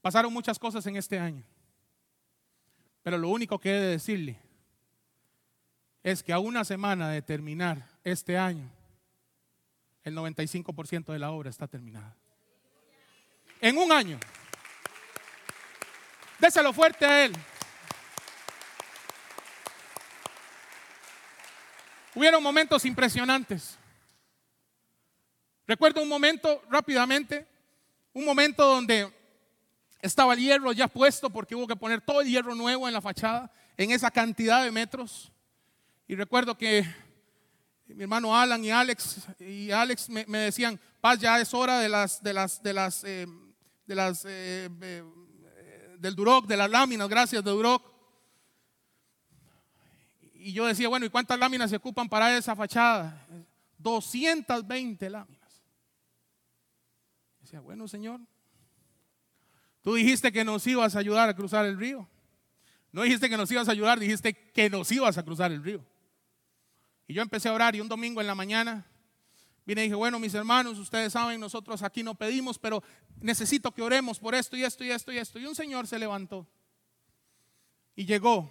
Pasaron 0.00 0.32
muchas 0.32 0.58
cosas 0.58 0.86
en 0.86 0.96
este 0.96 1.18
año, 1.18 1.42
pero 3.02 3.18
lo 3.18 3.28
único 3.28 3.58
que 3.58 3.70
he 3.70 3.80
de 3.80 3.88
decirle 3.88 4.38
es 6.02 6.22
que 6.22 6.32
a 6.32 6.38
una 6.38 6.64
semana 6.64 7.10
de 7.10 7.22
terminar 7.22 7.84
este 8.04 8.38
año, 8.38 8.70
el 10.04 10.16
95% 10.16 11.12
de 11.12 11.18
la 11.18 11.30
obra 11.30 11.50
está 11.50 11.66
terminada 11.66 12.16
en 13.60 13.76
un 13.76 13.90
año. 13.92 14.18
Déselo 16.38 16.72
fuerte 16.72 17.04
a 17.04 17.24
él. 17.24 17.32
Hubieron 22.14 22.42
momentos 22.42 22.84
impresionantes. 22.84 23.78
Recuerdo 25.66 26.00
un 26.00 26.08
momento 26.08 26.62
rápidamente, 26.70 27.46
un 28.12 28.24
momento 28.24 28.64
donde 28.64 29.12
estaba 30.00 30.34
el 30.34 30.40
hierro 30.40 30.72
ya 30.72 30.88
puesto 30.88 31.30
porque 31.30 31.54
hubo 31.54 31.66
que 31.66 31.76
poner 31.76 32.00
todo 32.00 32.20
el 32.20 32.28
hierro 32.28 32.54
nuevo 32.54 32.86
en 32.86 32.94
la 32.94 33.00
fachada, 33.00 33.50
en 33.76 33.90
esa 33.90 34.10
cantidad 34.10 34.62
de 34.62 34.70
metros. 34.70 35.32
Y 36.06 36.14
recuerdo 36.14 36.56
que 36.56 36.86
mi 37.86 38.02
hermano 38.02 38.36
Alan 38.36 38.64
y 38.64 38.70
Alex 38.70 39.26
y 39.40 39.70
Alex 39.70 40.08
me, 40.10 40.24
decían, 40.24 40.78
paz, 41.00 41.18
ya 41.18 41.40
es 41.40 41.52
hora 41.54 41.80
de 41.80 41.88
las, 41.88 42.22
de 42.22 42.32
las, 42.34 42.62
de 42.62 42.72
las 42.72 43.04
eh, 43.04 43.26
eh, 43.88 44.70
eh, 44.82 45.04
del 45.98 46.14
Duroc, 46.14 46.46
de 46.46 46.56
las 46.56 46.70
láminas, 46.70 47.08
gracias 47.08 47.42
de 47.42 47.50
Duroc. 47.50 47.82
Y 50.34 50.52
yo 50.52 50.66
decía, 50.66 50.88
bueno, 50.88 51.06
¿y 51.06 51.10
cuántas 51.10 51.38
láminas 51.38 51.70
se 51.70 51.76
ocupan 51.76 52.08
para 52.08 52.36
esa 52.36 52.54
fachada? 52.54 53.26
220 53.78 55.10
láminas. 55.10 55.62
Decía, 57.40 57.60
bueno, 57.60 57.88
Señor, 57.88 58.20
tú 59.88 59.94
dijiste 59.94 60.30
que 60.30 60.44
nos 60.44 60.66
ibas 60.66 60.94
a 60.94 60.98
ayudar 60.98 61.30
a 61.30 61.34
cruzar 61.34 61.64
el 61.64 61.78
río. 61.78 62.06
No 62.92 63.04
dijiste 63.04 63.30
que 63.30 63.38
nos 63.38 63.50
ibas 63.50 63.70
a 63.70 63.72
ayudar, 63.72 63.98
dijiste 63.98 64.34
que 64.34 64.68
nos 64.68 64.92
ibas 64.92 65.16
a 65.16 65.24
cruzar 65.24 65.50
el 65.50 65.64
río. 65.64 65.82
Y 67.06 67.14
yo 67.14 67.22
empecé 67.22 67.48
a 67.48 67.54
orar 67.54 67.74
y 67.74 67.80
un 67.80 67.88
domingo 67.88 68.20
en 68.20 68.26
la 68.26 68.34
mañana 68.34 68.86
vine 69.64 69.80
y 69.80 69.84
dije, 69.84 69.94
bueno, 69.94 70.18
mis 70.18 70.34
hermanos, 70.34 70.78
ustedes 70.78 71.14
saben, 71.14 71.40
nosotros 71.40 71.82
aquí 71.82 72.02
no 72.02 72.14
pedimos, 72.14 72.58
pero 72.58 72.82
necesito 73.18 73.72
que 73.72 73.80
oremos 73.80 74.18
por 74.18 74.34
esto 74.34 74.58
y 74.58 74.62
esto 74.62 74.84
y 74.84 74.90
esto 74.90 75.10
y 75.10 75.16
esto. 75.16 75.38
Y 75.38 75.46
un 75.46 75.54
señor 75.54 75.86
se 75.86 75.98
levantó 75.98 76.46
y 77.96 78.04
llegó 78.04 78.50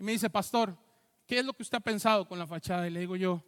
y 0.00 0.02
me 0.02 0.12
dice, 0.12 0.30
pastor, 0.30 0.78
¿qué 1.26 1.40
es 1.40 1.44
lo 1.44 1.52
que 1.52 1.62
usted 1.62 1.76
ha 1.76 1.80
pensado 1.80 2.26
con 2.26 2.38
la 2.38 2.46
fachada? 2.46 2.86
Y 2.86 2.90
le 2.90 3.00
digo 3.00 3.16
yo, 3.16 3.44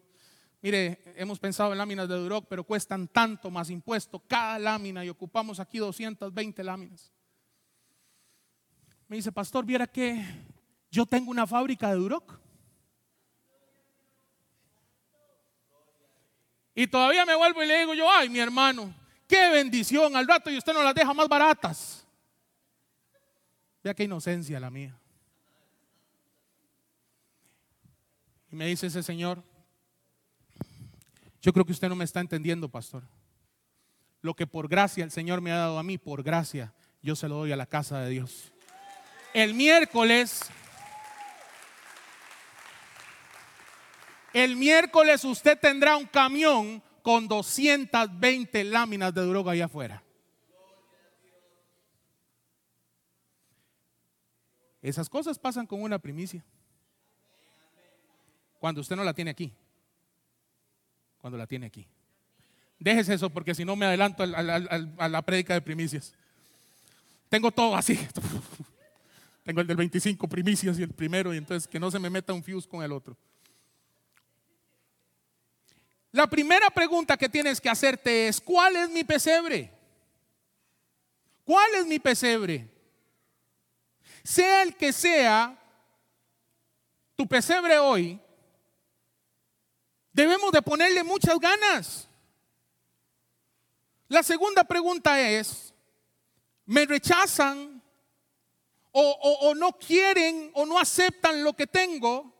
mire, 0.62 1.14
hemos 1.16 1.38
pensado 1.38 1.72
en 1.72 1.78
láminas 1.78 2.08
de 2.08 2.16
Duroc, 2.16 2.46
pero 2.48 2.64
cuestan 2.64 3.08
tanto 3.08 3.50
más 3.50 3.70
impuesto 3.70 4.18
cada 4.26 4.58
lámina 4.58 5.04
y 5.04 5.08
ocupamos 5.08 5.60
aquí 5.60 5.78
220 5.78 6.64
láminas. 6.64 7.12
Me 9.08 9.16
dice, 9.16 9.30
pastor, 9.32 9.64
viera 9.64 9.86
que 9.86 10.24
yo 10.90 11.06
tengo 11.06 11.30
una 11.30 11.46
fábrica 11.46 11.90
de 11.90 11.96
Duroc. 11.96 12.40
Y 16.74 16.86
todavía 16.86 17.24
me 17.24 17.34
vuelvo 17.34 17.62
y 17.62 17.66
le 17.66 17.78
digo 17.78 17.94
yo, 17.94 18.10
ay, 18.10 18.28
mi 18.28 18.38
hermano, 18.38 18.92
Qué 19.26 19.50
bendición 19.50 20.14
al 20.14 20.26
rato 20.26 20.50
y 20.50 20.58
usted 20.58 20.72
no 20.72 20.82
las 20.82 20.94
deja 20.94 21.12
más 21.12 21.28
baratas. 21.28 22.06
Vea 23.82 23.94
qué 23.94 24.04
inocencia 24.04 24.60
la 24.60 24.70
mía. 24.70 24.96
Y 28.50 28.56
me 28.56 28.66
dice 28.66 28.86
ese 28.86 29.02
señor, 29.02 29.42
yo 31.46 31.52
creo 31.52 31.64
que 31.64 31.70
usted 31.70 31.88
no 31.88 31.94
me 31.94 32.04
está 32.04 32.18
entendiendo, 32.18 32.68
pastor. 32.68 33.04
Lo 34.20 34.34
que 34.34 34.48
por 34.48 34.66
gracia 34.66 35.04
el 35.04 35.12
Señor 35.12 35.40
me 35.40 35.52
ha 35.52 35.58
dado 35.58 35.78
a 35.78 35.84
mí, 35.84 35.96
por 35.96 36.24
gracia, 36.24 36.74
yo 37.02 37.14
se 37.14 37.28
lo 37.28 37.36
doy 37.36 37.52
a 37.52 37.56
la 37.56 37.66
casa 37.66 38.00
de 38.00 38.10
Dios. 38.10 38.52
El 39.32 39.54
miércoles, 39.54 40.40
el 44.32 44.56
miércoles 44.56 45.24
usted 45.24 45.56
tendrá 45.56 45.96
un 45.96 46.06
camión 46.06 46.82
con 47.02 47.28
220 47.28 48.64
láminas 48.64 49.14
de 49.14 49.20
droga 49.20 49.52
allá 49.52 49.66
afuera. 49.66 50.02
Esas 54.82 55.08
cosas 55.08 55.38
pasan 55.38 55.64
con 55.64 55.80
una 55.80 56.00
primicia. 56.00 56.44
Cuando 58.58 58.80
usted 58.80 58.96
no 58.96 59.04
la 59.04 59.14
tiene 59.14 59.30
aquí. 59.30 59.54
Cuando 61.20 61.36
la 61.36 61.46
tiene 61.46 61.66
aquí. 61.66 61.86
Déjese 62.78 63.14
eso 63.14 63.30
porque 63.30 63.54
si 63.54 63.64
no 63.64 63.74
me 63.76 63.86
adelanto 63.86 64.22
a 64.22 65.08
la 65.08 65.22
prédica 65.22 65.54
de 65.54 65.62
primicias. 65.62 66.14
Tengo 67.28 67.50
todo 67.50 67.74
así. 67.74 67.98
Tengo 69.44 69.60
el 69.60 69.66
del 69.66 69.76
25 69.76 70.28
primicias 70.28 70.78
y 70.78 70.82
el 70.82 70.92
primero 70.92 71.32
y 71.32 71.38
entonces 71.38 71.68
que 71.68 71.78
no 71.78 71.90
se 71.90 71.98
me 71.98 72.10
meta 72.10 72.32
un 72.32 72.42
fuse 72.42 72.68
con 72.68 72.82
el 72.82 72.92
otro. 72.92 73.16
La 76.10 76.26
primera 76.26 76.70
pregunta 76.70 77.16
que 77.16 77.28
tienes 77.28 77.60
que 77.60 77.68
hacerte 77.68 78.28
es, 78.28 78.40
¿cuál 78.40 78.74
es 78.76 78.90
mi 78.90 79.04
pesebre? 79.04 79.70
¿Cuál 81.44 81.74
es 81.74 81.86
mi 81.86 81.98
pesebre? 81.98 82.68
Sea 84.24 84.62
el 84.62 84.74
que 84.74 84.92
sea 84.92 85.56
tu 87.14 87.26
pesebre 87.28 87.78
hoy, 87.78 88.18
debemos 90.16 90.50
de 90.50 90.62
ponerle 90.62 91.04
muchas 91.04 91.38
ganas. 91.38 92.08
La 94.08 94.22
segunda 94.22 94.64
pregunta 94.64 95.20
es, 95.20 95.72
¿me 96.64 96.86
rechazan 96.86 97.80
o, 98.90 99.02
o 99.42 99.54
no 99.54 99.72
quieren 99.78 100.50
o 100.54 100.64
no 100.66 100.78
aceptan 100.78 101.44
lo 101.44 101.52
que 101.52 101.66
tengo? 101.66 102.32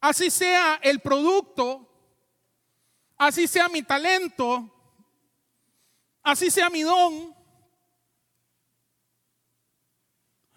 Así 0.00 0.30
sea 0.30 0.78
el 0.82 1.00
producto 1.00 1.90
así 3.16 3.46
sea 3.46 3.68
mi 3.68 3.82
talento, 3.82 4.70
así 6.22 6.50
sea 6.50 6.70
mi 6.70 6.82
don, 6.82 7.34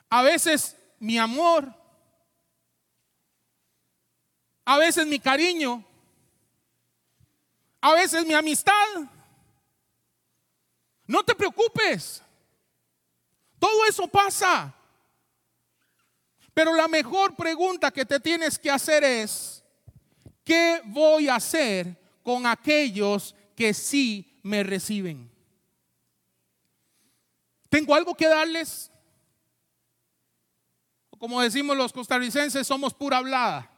a 0.10 0.22
veces 0.22 0.76
mi 1.00 1.18
amor, 1.18 1.74
a 4.68 4.78
veces 4.78 5.08
mi 5.08 5.18
cariño, 5.18 5.82
a 7.80 7.94
veces 7.94 8.26
mi 8.26 8.34
amistad. 8.34 8.74
No 11.06 11.24
te 11.24 11.34
preocupes, 11.34 12.22
todo 13.58 13.86
eso 13.86 14.08
pasa. 14.08 14.74
Pero 16.54 16.74
la 16.74 16.88
mejor 16.88 17.36
pregunta 17.36 17.92
que 17.92 18.06
te 18.06 18.20
tienes 18.20 18.60
que 18.60 18.70
hacer 18.70 19.04
es, 19.04 19.64
¿qué 20.44 20.82
voy 20.86 21.30
a 21.30 21.36
hacer 21.36 21.96
con 22.22 22.46
aquellos 22.46 23.34
que 23.56 23.74
sí 23.74 24.40
me 24.44 24.64
reciben. 24.64 25.32
¿Tengo 27.70 27.96
algo 27.96 28.16
que 28.16 28.28
darles? 28.28 28.92
Como 31.18 31.42
decimos 31.42 31.78
los 31.78 31.94
costarricenses, 31.94 32.68
somos 32.68 32.94
pura 32.94 33.20
hablada. 33.20 33.77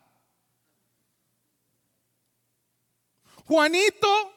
Juanito, 3.50 4.32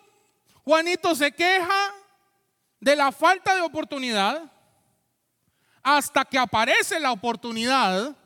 Juanito 0.64 1.14
se 1.14 1.30
queja 1.32 1.94
de 2.80 2.96
la 2.96 3.12
falta 3.12 3.54
de 3.54 3.60
oportunidad 3.60 4.50
hasta 5.82 6.24
que 6.24 6.38
aparece 6.38 6.98
la 6.98 7.12
oportunidad 7.12 8.16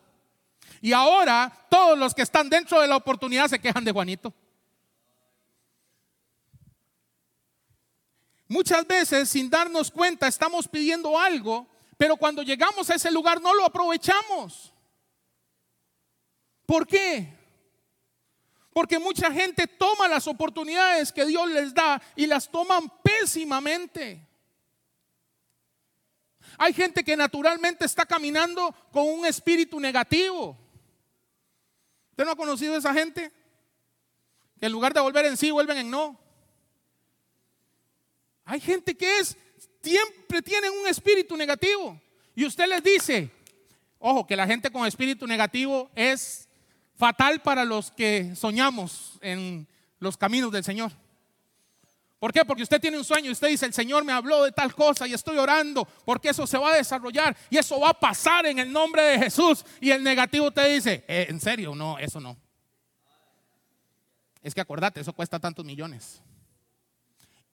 y 0.80 0.92
ahora 0.92 1.52
todos 1.68 1.98
los 1.98 2.14
que 2.14 2.22
están 2.22 2.48
dentro 2.48 2.80
de 2.80 2.86
la 2.86 2.94
oportunidad 2.94 3.48
se 3.48 3.58
quejan 3.58 3.82
de 3.82 3.90
Juanito. 3.90 4.32
Muchas 8.46 8.86
veces 8.86 9.28
sin 9.28 9.50
darnos 9.50 9.90
cuenta 9.90 10.28
estamos 10.28 10.68
pidiendo 10.68 11.18
algo, 11.18 11.66
pero 11.96 12.16
cuando 12.16 12.44
llegamos 12.44 12.88
a 12.90 12.94
ese 12.94 13.10
lugar 13.10 13.40
no 13.40 13.52
lo 13.54 13.64
aprovechamos. 13.64 14.72
¿Por 16.64 16.86
qué? 16.86 17.35
Porque 18.76 18.98
mucha 18.98 19.32
gente 19.32 19.66
toma 19.66 20.06
las 20.06 20.26
oportunidades 20.26 21.10
que 21.10 21.24
Dios 21.24 21.48
les 21.48 21.72
da 21.72 21.98
y 22.14 22.26
las 22.26 22.50
toman 22.50 22.92
pésimamente. 23.02 24.20
Hay 26.58 26.74
gente 26.74 27.02
que 27.02 27.16
naturalmente 27.16 27.86
está 27.86 28.04
caminando 28.04 28.74
con 28.92 29.08
un 29.08 29.24
espíritu 29.24 29.80
negativo. 29.80 30.58
¿Usted 32.10 32.26
no 32.26 32.32
ha 32.32 32.36
conocido 32.36 32.74
a 32.74 32.76
esa 32.76 32.92
gente? 32.92 33.32
Que 34.60 34.66
en 34.66 34.72
lugar 34.72 34.92
de 34.92 35.00
volver 35.00 35.24
en 35.24 35.38
sí, 35.38 35.50
vuelven 35.50 35.78
en 35.78 35.90
no. 35.90 36.20
Hay 38.44 38.60
gente 38.60 38.94
que 38.94 39.20
es, 39.20 39.38
siempre 39.82 40.42
tienen 40.42 40.70
un 40.72 40.86
espíritu 40.86 41.34
negativo. 41.34 41.98
Y 42.34 42.44
usted 42.44 42.66
les 42.66 42.82
dice, 42.82 43.30
ojo, 43.98 44.26
que 44.26 44.36
la 44.36 44.46
gente 44.46 44.70
con 44.70 44.86
espíritu 44.86 45.26
negativo 45.26 45.90
es 45.94 46.45
fatal 46.96 47.40
para 47.42 47.64
los 47.64 47.90
que 47.90 48.34
soñamos 48.34 49.18
en 49.20 49.66
los 49.98 50.16
caminos 50.16 50.52
del 50.52 50.64
Señor. 50.64 50.92
¿Por 52.18 52.32
qué? 52.32 52.44
Porque 52.44 52.62
usted 52.62 52.80
tiene 52.80 52.96
un 52.96 53.04
sueño 53.04 53.28
y 53.28 53.32
usted 53.32 53.48
dice, 53.48 53.66
el 53.66 53.74
Señor 53.74 54.02
me 54.04 54.12
habló 54.12 54.42
de 54.44 54.52
tal 54.52 54.74
cosa 54.74 55.06
y 55.06 55.12
estoy 55.12 55.36
orando 55.36 55.86
porque 56.04 56.30
eso 56.30 56.46
se 56.46 56.56
va 56.56 56.70
a 56.72 56.76
desarrollar 56.76 57.36
y 57.50 57.58
eso 57.58 57.78
va 57.78 57.90
a 57.90 58.00
pasar 58.00 58.46
en 58.46 58.58
el 58.58 58.72
nombre 58.72 59.02
de 59.02 59.18
Jesús. 59.18 59.64
Y 59.80 59.90
el 59.90 60.02
negativo 60.02 60.50
te 60.50 60.66
dice, 60.68 61.04
eh, 61.06 61.26
¿en 61.28 61.38
serio? 61.40 61.74
No, 61.74 61.98
eso 61.98 62.18
no. 62.18 62.36
Es 64.42 64.54
que 64.54 64.60
acordate, 64.60 65.00
eso 65.00 65.12
cuesta 65.12 65.38
tantos 65.38 65.64
millones. 65.64 66.22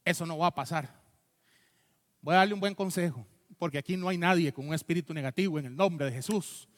Eso 0.05 0.25
no 0.25 0.37
va 0.37 0.47
a 0.47 0.55
pasar. 0.55 0.89
Voy 2.21 2.35
a 2.35 2.37
darle 2.37 2.53
un 2.53 2.59
buen 2.59 2.75
consejo, 2.75 3.25
porque 3.57 3.77
aquí 3.77 3.97
no 3.97 4.07
hay 4.07 4.17
nadie 4.17 4.53
con 4.53 4.67
un 4.67 4.73
espíritu 4.73 5.13
negativo 5.13 5.59
en 5.59 5.65
el 5.65 5.75
nombre 5.75 6.05
de 6.05 6.13
Jesús. 6.13 6.69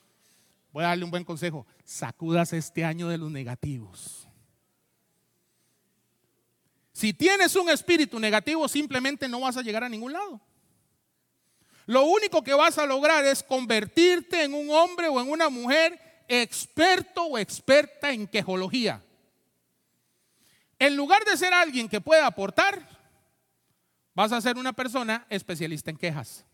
Voy 0.76 0.84
a 0.84 0.88
darle 0.88 1.06
un 1.06 1.12
buen 1.12 1.24
consejo. 1.24 1.66
Sacudas 1.86 2.52
este 2.52 2.84
año 2.84 3.08
de 3.08 3.18
los 3.18 3.32
negativos. 3.32 4.28
Si 6.92 7.14
tienes 7.14 7.56
un 7.56 7.70
espíritu 7.70 8.20
negativo, 8.20 8.68
simplemente 8.68 9.30
no 9.30 9.40
vas 9.40 9.56
a 9.56 9.62
llegar 9.62 9.86
a 9.86 9.90
ningún 9.90 10.12
lado. 10.12 10.42
Lo 11.86 12.04
único 12.04 12.44
que 12.44 12.54
vas 12.54 12.78
a 12.78 12.86
lograr 12.86 13.24
es 13.24 13.42
convertirte 13.42 14.44
en 14.44 14.54
un 14.54 14.70
hombre 14.70 15.08
o 15.08 15.22
en 15.22 15.32
una 15.32 15.48
mujer 15.48 16.26
experto 16.28 17.24
o 17.24 17.38
experta 17.38 18.12
en 18.12 18.28
quejología. 18.28 19.02
En 20.78 20.98
lugar 20.98 21.24
de 21.24 21.38
ser 21.38 21.54
alguien 21.54 21.88
que 21.88 22.02
pueda 22.02 22.28
aportar, 22.28 22.86
vas 24.14 24.34
a 24.34 24.42
ser 24.42 24.58
una 24.58 24.74
persona 24.74 25.26
especialista 25.30 25.90
en 25.90 25.96
quejas. 25.96 26.46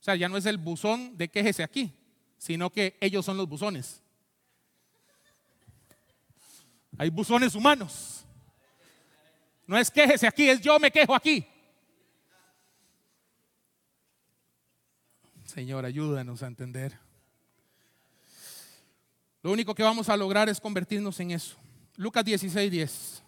O 0.00 0.04
sea, 0.04 0.14
ya 0.14 0.28
no 0.28 0.36
es 0.36 0.46
el 0.46 0.58
buzón 0.58 1.18
de 1.18 1.28
quejese 1.28 1.64
aquí, 1.64 1.92
sino 2.42 2.70
que 2.70 2.96
ellos 3.00 3.24
son 3.24 3.36
los 3.36 3.48
buzones. 3.48 4.02
Hay 6.98 7.08
buzones 7.08 7.54
humanos. 7.54 8.24
No 9.64 9.78
es 9.78 9.88
quejese 9.88 10.26
aquí, 10.26 10.48
es 10.48 10.60
yo 10.60 10.76
me 10.80 10.90
quejo 10.90 11.14
aquí. 11.14 11.46
Señor, 15.44 15.84
ayúdanos 15.84 16.42
a 16.42 16.48
entender. 16.48 16.98
Lo 19.40 19.52
único 19.52 19.72
que 19.72 19.84
vamos 19.84 20.08
a 20.08 20.16
lograr 20.16 20.48
es 20.48 20.60
convertirnos 20.60 21.20
en 21.20 21.30
eso. 21.30 21.56
Lucas 21.94 22.24
16, 22.24 22.72
10. 22.72 23.21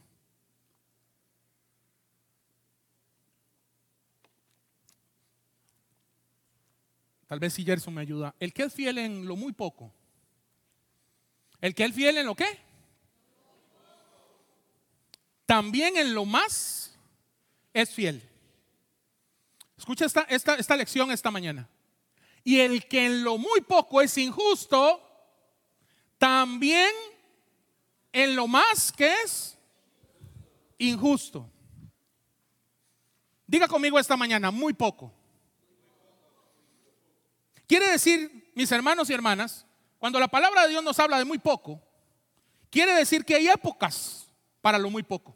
Tal 7.34 7.40
vez 7.40 7.54
si 7.54 7.64
Gerson 7.64 7.92
me 7.92 8.00
ayuda. 8.00 8.32
El 8.38 8.52
que 8.52 8.62
es 8.62 8.72
fiel 8.72 8.96
en 8.96 9.26
lo 9.26 9.34
muy 9.34 9.52
poco. 9.52 9.92
El 11.60 11.74
que 11.74 11.84
es 11.84 11.92
fiel 11.92 12.16
en 12.16 12.26
lo 12.26 12.36
qué? 12.36 12.60
También 15.44 15.96
en 15.96 16.14
lo 16.14 16.26
más 16.26 16.96
es 17.72 17.90
fiel. 17.90 18.22
Escucha 19.76 20.04
esta, 20.04 20.20
esta, 20.28 20.54
esta 20.54 20.76
lección 20.76 21.10
esta 21.10 21.32
mañana. 21.32 21.68
Y 22.44 22.60
el 22.60 22.86
que 22.86 23.04
en 23.04 23.24
lo 23.24 23.36
muy 23.36 23.62
poco 23.62 24.00
es 24.00 24.16
injusto, 24.16 25.02
también 26.18 26.92
en 28.12 28.36
lo 28.36 28.46
más 28.46 28.92
que 28.92 29.12
es 29.24 29.58
injusto. 30.78 31.50
Diga 33.44 33.66
conmigo 33.66 33.98
esta 33.98 34.16
mañana, 34.16 34.52
muy 34.52 34.72
poco. 34.72 35.23
Quiere 37.66 37.90
decir, 37.90 38.52
mis 38.54 38.70
hermanos 38.72 39.08
y 39.08 39.14
hermanas, 39.14 39.66
cuando 39.98 40.20
la 40.20 40.28
palabra 40.28 40.62
de 40.62 40.68
Dios 40.68 40.84
nos 40.84 40.98
habla 40.98 41.18
de 41.18 41.24
muy 41.24 41.38
poco, 41.38 41.80
quiere 42.70 42.92
decir 42.92 43.24
que 43.24 43.34
hay 43.34 43.48
épocas 43.48 44.26
para 44.60 44.78
lo 44.78 44.90
muy 44.90 45.02
poco. 45.02 45.34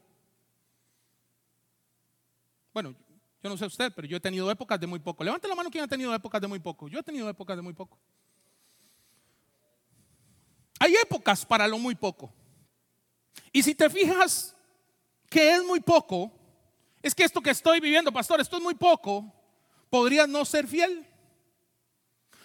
Bueno, 2.73 2.95
yo 3.43 3.51
no 3.51 3.57
sé 3.57 3.67
usted, 3.67 3.93
pero 3.95 4.07
yo 4.07 4.17
he 4.17 4.21
tenido 4.21 4.51
épocas 4.51 4.79
de 4.79 4.87
muy 4.87 4.99
poco. 4.99 5.25
Levante 5.25 5.49
la 5.49 5.55
mano 5.55 5.71
quien 5.71 5.85
ha 5.85 5.89
tenido 5.89 6.15
épocas 6.15 6.41
de 6.41 6.49
muy 6.49 6.59
poco. 6.59 6.89
Yo 6.89 6.99
he 6.99 7.03
tenido 7.03 7.29
épocas 7.29 7.57
de 7.57 7.63
muy 7.63 7.73
poco. 7.73 7.99
Hay 10.81 10.95
épocas 10.95 11.45
para 11.45 11.67
lo 11.67 11.79
muy 11.79 11.95
poco. 11.95 12.33
Y 13.53 13.63
si 13.63 13.75
te 13.75 13.89
fijas 13.89 14.55
que 15.29 15.55
es 15.55 15.65
muy 15.65 15.81
poco, 15.81 16.33
es 17.03 17.15
que 17.15 17.25
esto 17.25 17.41
que 17.41 17.51
estoy 17.51 17.81
viviendo, 17.81 18.13
pastor, 18.13 18.41
esto 18.41 18.57
es 18.57 18.63
muy 18.63 18.75
poco, 18.75 19.33
podría 19.91 20.27
no 20.27 20.45
ser 20.45 20.67
fiel. 20.67 21.07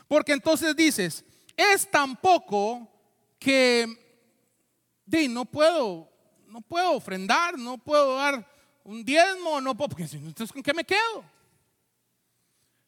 Porque 0.08 0.34
entonces 0.34 0.76
dices, 0.76 1.24
es 1.56 1.90
tan 1.90 2.16
poco 2.16 2.88
que 3.40 4.04
no 5.30 5.46
puedo, 5.46 6.10
no 6.48 6.62
puedo 6.62 6.94
ofrendar, 6.94 7.58
no 7.58 7.78
puedo 7.78 8.18
dar 8.18 8.48
un 8.84 9.04
diezmo, 9.04 9.62
no 9.62 9.76
puedo, 9.76 9.90
porque 9.90 10.04
entonces 10.04 10.52
¿con 10.52 10.64
qué 10.64 10.74
me 10.74 10.84
quedo? 10.84 11.24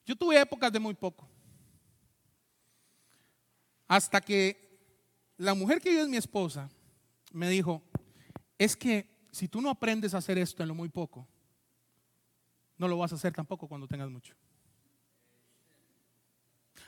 Yo 0.06 0.16
tuve 0.16 0.40
épocas 0.40 0.72
de 0.72 0.80
muy 0.80 0.94
poco. 0.94 1.28
Hasta 3.88 4.22
que 4.22 4.80
la 5.38 5.54
mujer 5.54 5.82
que 5.82 5.94
yo 5.94 6.02
es 6.02 6.08
mi 6.08 6.18
esposa 6.18 6.70
me 7.32 7.50
dijo, 7.50 7.84
es 8.58 8.76
que 8.76 9.28
si 9.32 9.48
tú 9.48 9.62
no 9.62 9.70
aprendes 9.70 10.14
a 10.14 10.20
hacer 10.20 10.38
esto 10.38 10.64
en 10.64 10.70
lo 10.70 10.76
muy 10.76 10.90
poco, 10.90 11.28
no 12.78 12.88
lo 12.88 12.98
vas 12.98 13.12
a 13.12 13.16
hacer 13.16 13.34
tampoco 13.34 13.68
cuando 13.68 13.88
tengas 13.88 14.10
mucho. 14.10 14.36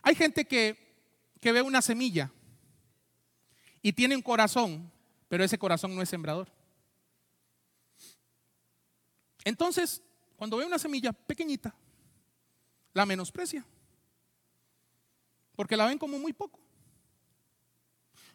Hay 0.02 0.16
gente 0.16 0.46
que, 0.46 0.86
ve 1.42 1.62
una 1.62 1.82
semilla 1.82 2.32
y 3.82 3.94
tiene 3.94 4.16
un 4.16 4.22
corazón, 4.22 4.92
pero 5.30 5.44
ese 5.44 5.58
corazón 5.58 5.96
no 5.96 6.02
es 6.02 6.10
sembrador. 6.10 6.52
Entonces, 9.46 10.02
cuando 10.36 10.58
ve 10.58 10.66
una 10.66 10.78
semilla 10.78 11.14
pequeñita, 11.14 11.74
la 12.94 13.06
menosprecia. 13.06 13.66
Porque 15.56 15.78
la 15.78 15.86
ven 15.86 15.98
como 15.98 16.20
muy 16.20 16.34
poco. 16.34 16.60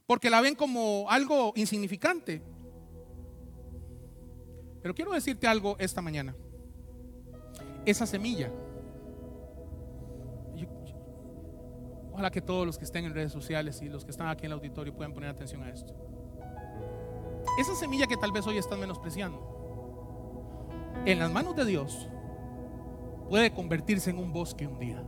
Porque 0.07 0.31
la 0.31 0.41
ven 0.41 0.55
como 0.55 1.07
algo 1.09 1.53
insignificante. 1.55 2.43
Pero 4.83 4.95
quiero 4.95 5.13
decirte 5.13 5.47
algo 5.47 5.77
esta 5.79 6.01
mañana. 6.01 6.35
Esa 7.85 8.07
semilla 8.07 8.51
Ojalá 12.13 12.31
que 12.31 12.43
todos 12.43 12.67
los 12.67 12.79
que 12.79 12.85
estén 12.85 13.05
en 13.05 13.15
redes 13.15 13.33
sociales 13.33 13.81
y 13.83 13.89
los 13.89 14.05
que 14.05 14.11
están 14.11 14.29
aquí 14.29 14.47
en 14.47 14.53
el 14.53 14.59
auditorio 14.59 14.95
puedan 14.95 15.15
poner 15.15 15.31
atención 15.31 15.63
a 15.63 15.71
esto. 15.71 15.95
Esa 17.59 17.75
semilla 17.75 18.07
que 18.07 18.17
tal 18.17 18.33
vez 18.33 18.47
hoy 18.47 18.59
están 18.59 18.81
menospreciando, 18.81 19.53
en 21.05 21.19
las 21.19 21.33
manos 21.33 21.57
de 21.57 21.65
Dios, 21.65 22.09
puede 23.29 23.53
convertirse 23.53 24.11
en 24.11 24.19
un 24.19 24.33
bosque 24.33 24.67
un 24.67 24.79
día. 24.79 25.03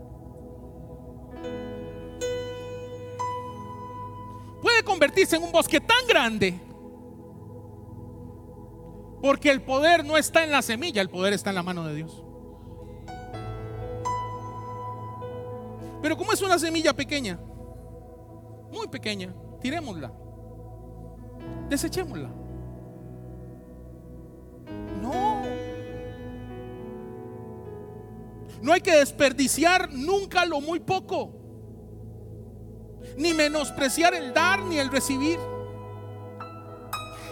Puede 4.62 4.82
convertirse 4.82 5.36
en 5.36 5.44
un 5.44 5.52
bosque 5.52 5.80
tan 5.80 6.06
grande 6.08 6.58
porque 9.20 9.50
el 9.50 9.62
poder 9.62 10.04
no 10.04 10.16
está 10.16 10.44
en 10.44 10.50
la 10.50 10.62
semilla, 10.62 11.00
el 11.00 11.08
poder 11.08 11.32
está 11.32 11.50
en 11.50 11.56
la 11.56 11.62
mano 11.62 11.84
de 11.84 11.94
Dios. 11.94 12.23
Pero 16.04 16.18
como 16.18 16.34
es 16.34 16.42
una 16.42 16.58
semilla 16.58 16.92
pequeña, 16.92 17.40
muy 18.70 18.86
pequeña, 18.88 19.34
tirémosla, 19.62 20.12
desechémosla. 21.70 22.28
No. 25.00 25.42
No 28.60 28.72
hay 28.74 28.82
que 28.82 28.96
desperdiciar 28.96 29.90
nunca 29.94 30.44
lo 30.44 30.60
muy 30.60 30.78
poco, 30.78 31.30
ni 33.16 33.32
menospreciar 33.32 34.12
el 34.12 34.34
dar 34.34 34.62
ni 34.62 34.78
el 34.78 34.90
recibir. 34.90 35.38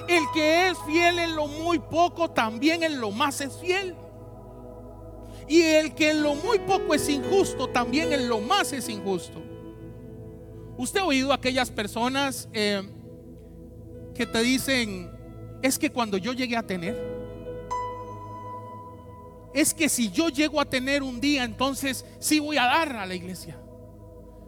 El 0.09 0.25
que 0.33 0.68
es 0.68 0.79
fiel 0.87 1.18
en 1.18 1.37
lo 1.37 1.47
muy 1.47 1.79
poco, 1.79 2.31
también 2.31 2.83
en 2.85 3.03
lo 3.03 3.11
más 3.11 3.43
es 3.43 3.55
fiel. 3.59 3.95
Y 5.49 5.62
el 5.62 5.95
que 5.95 6.11
en 6.11 6.22
lo 6.22 6.34
muy 6.34 6.59
poco 6.61 6.95
es 6.95 7.09
injusto, 7.09 7.68
también 7.68 8.12
en 8.12 8.28
lo 8.28 8.40
más 8.40 8.72
es 8.72 8.88
injusto. 8.88 9.43
¿Usted 10.76 11.01
ha 11.01 11.05
oído 11.05 11.32
aquellas 11.32 11.70
personas 11.70 12.49
eh, 12.53 12.82
que 14.14 14.26
te 14.26 14.43
dicen, 14.43 15.11
es 15.62 15.78
que 15.78 15.90
cuando 15.90 16.16
yo 16.16 16.32
llegué 16.32 16.57
a 16.57 16.62
tener, 16.62 17.12
es 19.55 19.74
que 19.74 19.88
si 19.88 20.11
yo 20.11 20.28
llego 20.28 20.61
a 20.61 20.64
tener 20.64 21.03
un 21.03 21.20
día, 21.20 21.45
entonces 21.45 22.05
sí 22.18 22.40
voy 22.40 22.57
a 22.57 22.64
dar 22.64 22.97
a 22.97 23.07
la 23.07 23.14
iglesia. 23.14 23.59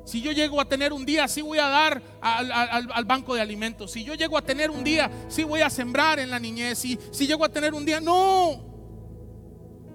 Si 0.05 0.21
yo 0.21 0.33
llego 0.33 0.61
a 0.61 0.67
tener 0.67 0.93
un 0.93 1.07
día, 1.07 1.29
sí 1.29 1.41
voy 1.41 1.59
a 1.59 1.69
dar 1.69 2.03
al, 2.21 3.05
banco 3.07 3.35
de 3.35 3.41
alimentos. 3.41 3.91
Si 3.93 4.05
yo 4.05 4.15
llego 4.15 4.37
a 4.37 4.43
tener 4.43 4.71
un 4.71 4.85
día, 4.85 5.11
sí 5.29 5.45
voy 5.45 5.63
a 5.63 5.71
sembrar 5.71 6.19
en 6.19 6.31
la 6.31 6.39
niñez. 6.39 6.79
Si, 6.79 6.99
si 7.11 7.27
llego 7.27 7.45
a 7.45 7.49
tener 7.49 7.73
un 7.73 7.87
día, 7.87 8.01
no. 8.01 8.74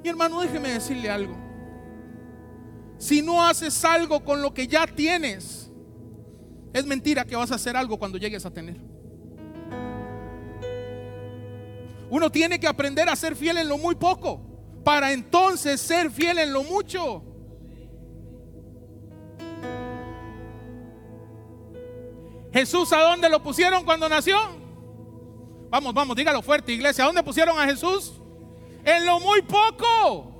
Mi 0.04 0.10
hermano, 0.10 0.42
déjeme 0.42 0.70
decirle 0.70 1.10
algo. 1.10 1.36
Si 2.98 3.22
no 3.22 3.46
haces 3.46 3.84
algo 3.86 4.24
con 4.24 4.42
lo 4.42 4.54
que 4.54 4.68
ya 4.68 4.86
tienes, 4.86 5.72
es 6.74 6.86
mentira 6.86 7.26
que 7.26 7.36
vas 7.36 7.52
a 7.52 7.56
hacer 7.56 7.76
algo 7.76 7.98
cuando 7.98 8.18
llegues 8.18 8.46
a 8.46 8.52
tener. 8.52 8.78
Uno 12.10 12.32
tiene 12.32 12.60
que 12.60 12.68
aprender 12.68 13.08
a 13.08 13.16
ser 13.16 13.36
fiel 13.36 13.58
en 13.58 13.70
lo 13.70 13.78
muy 13.78 13.96
poco 13.96 14.42
para 14.84 15.12
entonces 15.12 15.80
ser 15.80 16.10
fiel 16.10 16.40
en 16.40 16.54
lo 16.54 16.64
mucho. 16.64 17.24
Jesús, 22.52 22.92
¿a 22.94 23.02
dónde 23.02 23.30
lo 23.30 23.44
pusieron 23.44 23.86
cuando 23.86 24.10
nació? 24.10 24.38
Vamos, 25.70 25.94
vamos, 25.94 26.16
dígalo 26.16 26.42
fuerte, 26.42 26.74
iglesia. 26.74 27.04
¿A 27.04 27.08
dónde 27.08 27.22
pusieron 27.22 27.60
a 27.60 27.66
Jesús? 27.66 28.19
En 28.86 29.06
lo 29.06 29.20
muy 29.20 29.42
poco. 29.42 30.36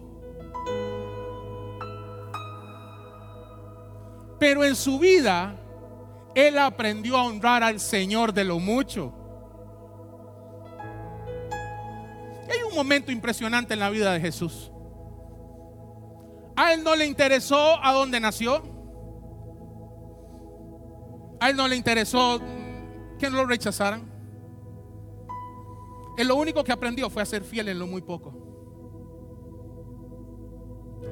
Pero 4.40 4.64
en 4.64 4.76
su 4.76 5.00
vida, 5.00 5.56
Él 6.34 6.58
aprendió 6.58 7.18
a 7.18 7.24
honrar 7.24 7.64
al 7.64 7.80
Señor 7.80 8.34
de 8.34 8.44
lo 8.44 8.60
mucho. 8.60 9.14
hay 12.52 12.64
un 12.68 12.76
momento 12.76 13.12
impresionante 13.12 13.76
en 13.76 13.80
la 13.80 13.92
vida 13.92 14.12
de 14.12 14.20
Jesús. 14.20 14.72
A 16.56 16.74
Él 16.74 16.84
no 16.84 16.96
le 16.96 17.06
interesó 17.06 17.84
a 17.84 17.94
dónde 17.94 18.20
nació. 18.20 18.80
A 21.40 21.50
él 21.50 21.56
no 21.56 21.68
le 21.68 21.76
interesó 21.76 22.42
que 23.18 23.30
lo 23.30 23.46
rechazaran. 23.46 24.09
Él 26.20 26.28
lo 26.28 26.36
único 26.36 26.66
que 26.66 26.74
aprendió 26.74 27.10
fue 27.10 27.22
a 27.22 27.26
ser 27.26 27.46
fiel 27.46 27.70
en 27.70 27.80
lo 27.80 27.88
muy 27.88 28.02
poco. 28.02 28.34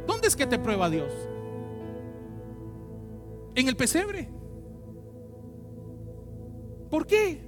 ¿Dónde 0.06 0.28
es 0.28 0.36
que 0.36 0.46
te 0.46 0.60
prueba 0.60 0.90
Dios? 0.90 1.14
En 3.56 3.70
el 3.70 3.78
pesebre. 3.78 4.30
¿Por 6.90 7.08
qué? 7.08 7.40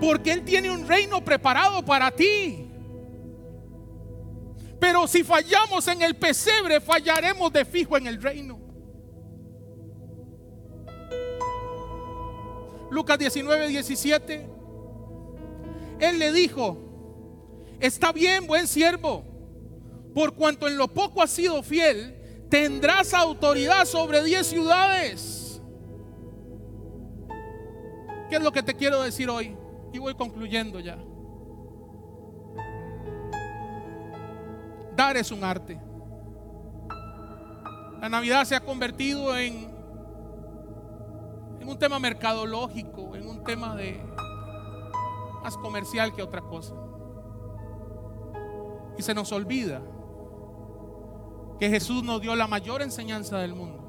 Porque 0.00 0.32
Él 0.32 0.42
tiene 0.42 0.70
un 0.70 0.88
reino 0.88 1.22
preparado 1.22 1.84
para 1.84 2.12
ti. 2.12 2.70
Pero 4.80 5.06
si 5.06 5.22
fallamos 5.22 5.86
en 5.88 6.00
el 6.00 6.16
pesebre, 6.16 6.80
fallaremos 6.80 7.52
de 7.52 7.66
fijo 7.66 7.98
en 7.98 8.06
el 8.06 8.22
reino. 8.22 8.58
Lucas 12.90 13.18
19, 13.18 13.68
17. 13.68 14.57
Él 16.00 16.18
le 16.18 16.32
dijo, 16.32 16.78
está 17.80 18.12
bien, 18.12 18.46
buen 18.46 18.66
siervo, 18.66 19.24
por 20.14 20.34
cuanto 20.34 20.68
en 20.68 20.76
lo 20.76 20.88
poco 20.88 21.22
has 21.22 21.30
sido 21.30 21.62
fiel, 21.62 22.46
tendrás 22.48 23.14
autoridad 23.14 23.84
sobre 23.84 24.22
diez 24.22 24.46
ciudades. 24.46 25.60
¿Qué 28.30 28.36
es 28.36 28.42
lo 28.42 28.52
que 28.52 28.62
te 28.62 28.74
quiero 28.74 29.02
decir 29.02 29.28
hoy? 29.30 29.56
Y 29.92 29.98
voy 29.98 30.14
concluyendo 30.14 30.80
ya. 30.80 30.98
Dar 34.94 35.16
es 35.16 35.30
un 35.30 35.44
arte. 35.44 35.80
La 38.00 38.08
Navidad 38.08 38.44
se 38.44 38.54
ha 38.54 38.60
convertido 38.60 39.36
en 39.36 39.76
un 41.66 41.78
tema 41.78 41.98
mercadológico, 41.98 43.14
en 43.14 43.28
un 43.28 43.44
tema 43.44 43.76
de 43.76 44.00
comercial 45.56 46.14
que 46.14 46.22
otra 46.22 46.40
cosa. 46.42 46.74
Y 48.96 49.02
se 49.02 49.14
nos 49.14 49.32
olvida 49.32 49.80
que 51.58 51.68
Jesús 51.68 52.02
nos 52.02 52.20
dio 52.20 52.34
la 52.36 52.46
mayor 52.46 52.82
enseñanza 52.82 53.38
del 53.38 53.54
mundo. 53.54 53.84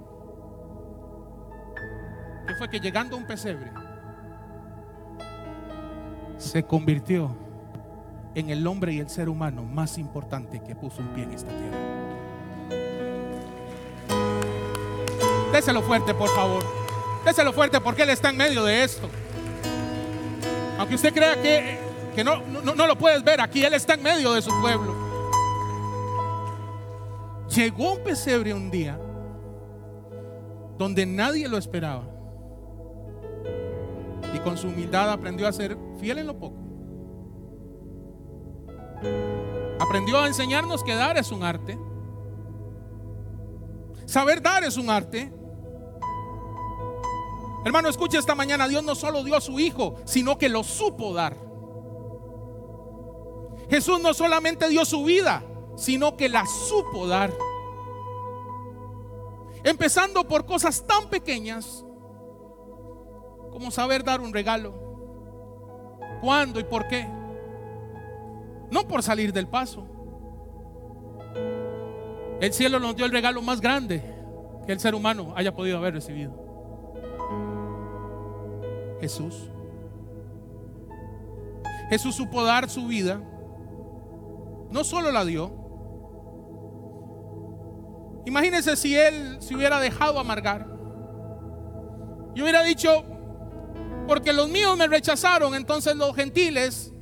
Que 2.47 2.55
fue 2.55 2.69
que 2.69 2.79
llegando 2.79 3.15
a 3.15 3.19
un 3.19 3.27
pesebre, 3.27 3.71
se 6.37 6.63
convirtió 6.63 7.35
en 8.33 8.49
el 8.49 8.65
hombre 8.65 8.93
y 8.93 8.99
el 8.99 9.09
ser 9.09 9.29
humano 9.29 9.63
más 9.63 9.97
importante 9.97 10.61
que 10.61 10.75
puso 10.75 11.01
un 11.01 11.09
pie 11.09 11.23
en 11.23 11.33
esta 11.33 11.49
tierra. 11.49 11.77
Déselo 15.51 15.81
fuerte, 15.81 16.13
por 16.13 16.29
favor. 16.29 16.63
Déselo 17.25 17.51
fuerte 17.51 17.81
porque 17.81 18.03
Él 18.03 18.09
está 18.11 18.29
en 18.29 18.37
medio 18.37 18.63
de 18.63 18.83
esto. 18.83 19.09
Aunque 20.79 20.95
usted 20.95 21.13
crea 21.13 21.39
que, 21.41 21.77
que 22.15 22.23
no, 22.23 22.41
no, 22.41 22.73
no 22.73 22.87
lo 22.87 22.97
puedes 22.97 23.21
ver, 23.21 23.41
aquí 23.41 23.63
Él 23.63 23.73
está 23.73 23.95
en 23.95 24.01
medio 24.01 24.31
de 24.31 24.41
su 24.41 24.49
pueblo. 24.61 24.95
Llegó 27.53 27.93
un 27.93 28.03
pesebre 28.03 28.53
un 28.53 28.71
día 28.71 28.97
donde 30.77 31.05
nadie 31.05 31.49
lo 31.49 31.57
esperaba. 31.57 32.07
Y 34.33 34.39
con 34.39 34.57
su 34.57 34.67
humildad 34.67 35.11
aprendió 35.11 35.47
a 35.49 35.51
ser 35.51 35.77
fiel 35.99 36.19
en 36.19 36.27
lo 36.27 36.39
poco. 36.39 36.55
Aprendió 39.79 40.19
a 40.19 40.27
enseñarnos 40.27 40.81
que 40.81 40.95
dar 40.95 41.17
es 41.17 41.29
un 41.33 41.43
arte. 41.43 41.77
Saber 44.05 44.41
dar 44.41 44.63
es 44.63 44.77
un 44.77 44.89
arte. 44.89 45.33
Hermano, 47.69 47.89
escucha 47.89 48.17
esta 48.17 48.33
mañana, 48.33 48.67
Dios 48.67 48.83
no 48.83 48.95
solo 48.95 49.23
dio 49.23 49.35
a 49.35 49.41
su 49.41 49.59
Hijo, 49.59 49.93
sino 50.03 50.39
que 50.39 50.49
lo 50.49 50.63
supo 50.63 51.13
dar. 51.13 51.37
Jesús 53.69 54.01
no 54.01 54.15
solamente 54.15 54.67
dio 54.69 54.83
su 54.85 55.03
vida, 55.03 55.43
sino 55.75 56.17
que 56.17 56.29
la 56.29 56.47
supo 56.47 57.05
dar. 57.05 57.31
Empezando 59.63 60.27
por 60.27 60.47
cosas 60.47 60.83
tan 60.87 61.09
pequeñas 61.09 61.85
como 63.51 63.69
saber 63.69 64.03
dar 64.03 64.19
un 64.19 64.33
regalo. 64.33 64.73
¿Cuándo 66.21 66.59
y 66.59 66.63
por 66.63 66.87
qué? 66.87 67.07
No 68.71 68.87
por 68.87 69.03
salir 69.03 69.31
del 69.31 69.47
paso. 69.47 69.85
El 72.41 72.51
cielo 72.51 72.79
nos 72.79 72.95
dio 72.95 73.05
el 73.05 73.11
regalo 73.11 73.43
más 73.43 73.61
grande 73.61 74.01
que 74.65 74.71
el 74.71 74.79
ser 74.79 74.95
humano 74.95 75.33
haya 75.35 75.53
podido 75.53 75.77
haber 75.77 75.93
recibido. 75.93 76.48
Jesús. 79.01 79.49
Jesús 81.89 82.15
supo 82.15 82.43
dar 82.43 82.69
su 82.69 82.87
vida. 82.87 83.21
No 84.69 84.83
solo 84.83 85.11
la 85.11 85.25
dio. 85.25 85.51
Imagínense 88.25 88.75
si 88.75 88.95
él 88.95 89.37
se 89.41 89.55
hubiera 89.55 89.79
dejado 89.79 90.19
amargar. 90.19 90.67
Y 92.35 92.41
hubiera 92.41 92.61
dicho, 92.63 93.03
porque 94.07 94.33
los 94.33 94.49
míos 94.49 94.77
me 94.77 94.87
rechazaron, 94.87 95.55
entonces 95.55 95.95
los 95.95 96.15
gentiles 96.15 96.93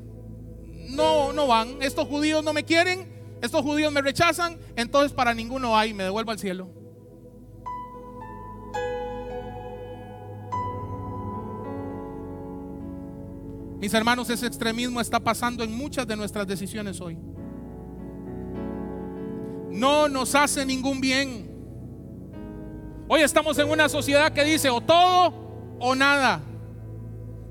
no, 0.89 1.33
no 1.33 1.47
van. 1.47 1.81
Estos 1.81 2.07
judíos 2.07 2.43
no 2.43 2.53
me 2.53 2.63
quieren, 2.63 3.37
estos 3.41 3.61
judíos 3.61 3.91
me 3.91 4.01
rechazan, 4.01 4.57
entonces 4.75 5.11
para 5.11 5.33
ninguno 5.33 5.77
hay, 5.77 5.93
me 5.93 6.05
devuelvo 6.05 6.31
al 6.31 6.39
cielo. 6.39 6.69
Mis 13.79 13.93
hermanos, 13.93 14.29
ese 14.29 14.47
extremismo 14.47 14.99
está 14.99 15.19
pasando 15.19 15.63
en 15.63 15.75
muchas 15.75 16.07
de 16.07 16.15
nuestras 16.15 16.47
decisiones 16.47 16.99
hoy. 16.99 17.17
No 19.69 20.07
nos 20.07 20.33
hace 20.33 20.65
ningún 20.65 20.99
bien. 20.99 21.51
Hoy 23.07 23.21
estamos 23.21 23.57
en 23.59 23.69
una 23.69 23.87
sociedad 23.87 24.33
que 24.33 24.43
dice 24.43 24.69
o 24.71 24.81
todo 24.81 25.77
o 25.79 25.93
nada. 25.93 26.41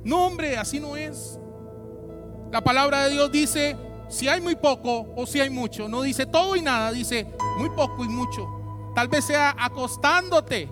No, 0.02 0.26
hombre, 0.26 0.56
así 0.56 0.80
no 0.80 0.96
es. 0.96 1.38
La 2.50 2.60
palabra 2.62 3.04
de 3.04 3.12
Dios 3.12 3.30
dice 3.30 3.76
si 4.08 4.28
hay 4.28 4.40
muy 4.40 4.56
poco 4.56 5.12
o 5.16 5.26
si 5.26 5.40
hay 5.40 5.50
mucho. 5.50 5.88
No 5.88 6.02
dice 6.02 6.26
todo 6.26 6.56
y 6.56 6.62
nada, 6.62 6.90
dice 6.90 7.26
muy 7.58 7.70
poco 7.70 8.04
y 8.04 8.08
mucho. 8.08 8.48
Tal 8.96 9.06
vez 9.06 9.24
sea 9.26 9.54
acostándote 9.58 10.68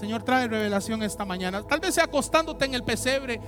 Señor, 0.00 0.22
trae 0.22 0.48
revelación 0.48 1.02
esta 1.02 1.26
mañana. 1.26 1.62
Tal 1.62 1.78
vez 1.78 1.94
sea 1.94 2.04
acostándote 2.04 2.64
en 2.64 2.74
el 2.74 2.82
pesebre, 2.82 3.38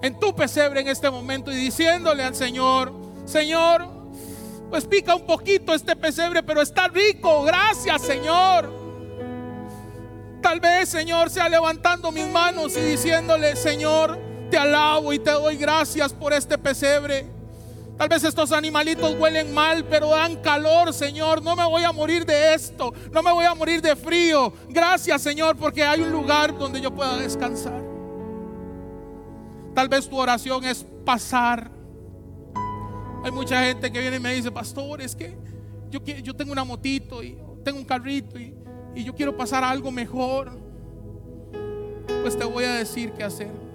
en 0.00 0.18
tu 0.18 0.34
pesebre 0.34 0.80
en 0.80 0.88
este 0.88 1.10
momento 1.10 1.52
y 1.52 1.56
diciéndole 1.56 2.24
al 2.24 2.34
Señor, 2.34 2.90
Señor, 3.26 3.86
pues 4.70 4.86
pica 4.86 5.14
un 5.14 5.26
poquito 5.26 5.74
este 5.74 5.94
pesebre, 5.96 6.42
pero 6.42 6.62
está 6.62 6.88
rico. 6.88 7.42
Gracias, 7.42 8.00
Señor. 8.00 8.72
Tal 10.40 10.58
vez, 10.58 10.88
Señor, 10.88 11.28
sea 11.28 11.50
levantando 11.50 12.10
mis 12.10 12.26
manos 12.28 12.74
y 12.78 12.80
diciéndole, 12.80 13.54
Señor, 13.54 14.18
te 14.50 14.56
alabo 14.56 15.12
y 15.12 15.18
te 15.18 15.32
doy 15.32 15.58
gracias 15.58 16.14
por 16.14 16.32
este 16.32 16.56
pesebre. 16.56 17.26
Tal 18.00 18.08
vez 18.08 18.24
estos 18.24 18.50
animalitos 18.52 19.14
huelen 19.18 19.52
mal, 19.52 19.84
pero 19.84 20.08
dan 20.08 20.36
calor, 20.36 20.90
Señor. 20.94 21.42
No 21.42 21.54
me 21.54 21.66
voy 21.66 21.82
a 21.82 21.92
morir 21.92 22.24
de 22.24 22.54
esto. 22.54 22.94
No 23.12 23.22
me 23.22 23.30
voy 23.30 23.44
a 23.44 23.54
morir 23.54 23.82
de 23.82 23.94
frío. 23.94 24.54
Gracias, 24.70 25.20
Señor, 25.20 25.54
porque 25.58 25.84
hay 25.84 26.00
un 26.00 26.10
lugar 26.10 26.56
donde 26.56 26.80
yo 26.80 26.90
pueda 26.94 27.18
descansar. 27.18 27.84
Tal 29.74 29.86
vez 29.90 30.08
tu 30.08 30.16
oración 30.16 30.64
es 30.64 30.82
pasar. 31.04 31.70
Hay 33.22 33.32
mucha 33.32 33.64
gente 33.64 33.92
que 33.92 34.00
viene 34.00 34.16
y 34.16 34.20
me 34.20 34.32
dice, 34.32 34.50
pastor, 34.50 35.02
es 35.02 35.14
que 35.14 35.36
yo, 35.90 36.02
yo 36.02 36.34
tengo 36.34 36.52
una 36.52 36.64
motito 36.64 37.22
y 37.22 37.36
tengo 37.62 37.80
un 37.80 37.84
carrito 37.84 38.38
y, 38.38 38.54
y 38.94 39.04
yo 39.04 39.14
quiero 39.14 39.36
pasar 39.36 39.62
a 39.62 39.68
algo 39.68 39.90
mejor. 39.90 40.58
Pues 42.22 42.38
te 42.38 42.46
voy 42.46 42.64
a 42.64 42.76
decir 42.76 43.12
qué 43.12 43.24
hacer. 43.24 43.69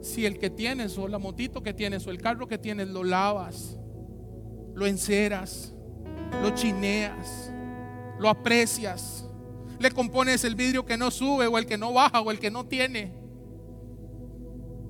Si 0.00 0.26
el 0.26 0.38
que 0.38 0.50
tienes 0.50 0.96
o 0.98 1.08
la 1.08 1.18
motito 1.18 1.62
que 1.62 1.74
tienes 1.74 2.06
o 2.06 2.10
el 2.10 2.20
carro 2.20 2.48
que 2.48 2.58
tienes 2.58 2.88
lo 2.88 3.04
lavas, 3.04 3.78
lo 4.74 4.86
enceras, 4.86 5.74
lo 6.42 6.50
chineas, 6.50 7.52
lo 8.18 8.28
aprecias, 8.28 9.28
le 9.78 9.90
compones 9.90 10.44
el 10.44 10.54
vidrio 10.54 10.84
que 10.84 10.96
no 10.96 11.10
sube 11.10 11.46
o 11.46 11.58
el 11.58 11.66
que 11.66 11.78
no 11.78 11.92
baja 11.92 12.20
o 12.20 12.30
el 12.30 12.38
que 12.38 12.50
no 12.50 12.66
tiene. 12.66 13.12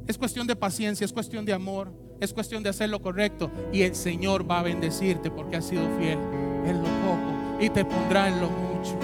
Es 0.07 0.19
cuestión 0.19 0.47
de 0.47 0.57
paciencia, 0.57 1.05
es 1.05 1.13
cuestión 1.13 1.45
de 1.45 1.53
amor, 1.53 1.93
es 2.21 2.33
cuestión 2.33 2.63
de 2.63 2.71
hacer 2.71 2.91
lo 2.91 3.01
correcto 3.01 3.51
y 3.73 3.83
el 3.83 3.95
Señor 3.95 4.49
va 4.49 4.61
a 4.61 4.63
bendecirte 4.63 5.31
porque 5.31 5.57
has 5.57 5.67
sido 5.67 5.83
fiel 5.99 6.19
en 6.67 6.83
lo 6.83 6.89
poco 6.89 7.61
y 7.61 7.71
te 7.71 7.85
pondrá 7.85 8.29
en 8.29 8.41
lo 8.41 8.49
mucho. 8.49 8.99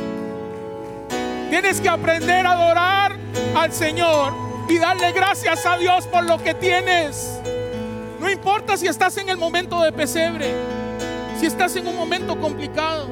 Tienes 1.50 1.80
que 1.80 1.88
aprender 1.88 2.44
a 2.44 2.52
adorar 2.52 3.16
al 3.54 3.72
Señor 3.72 4.45
y 4.68 4.78
darle 4.78 5.12
gracias 5.12 5.64
a 5.66 5.78
Dios 5.78 6.06
por 6.06 6.24
lo 6.24 6.42
que 6.42 6.54
tienes. 6.54 7.40
No 8.20 8.30
importa 8.30 8.76
si 8.76 8.86
estás 8.86 9.16
en 9.18 9.28
el 9.28 9.36
momento 9.36 9.80
de 9.82 9.92
pesebre, 9.92 10.54
si 11.38 11.46
estás 11.46 11.76
en 11.76 11.86
un 11.86 11.96
momento 11.96 12.38
complicado. 12.40 13.08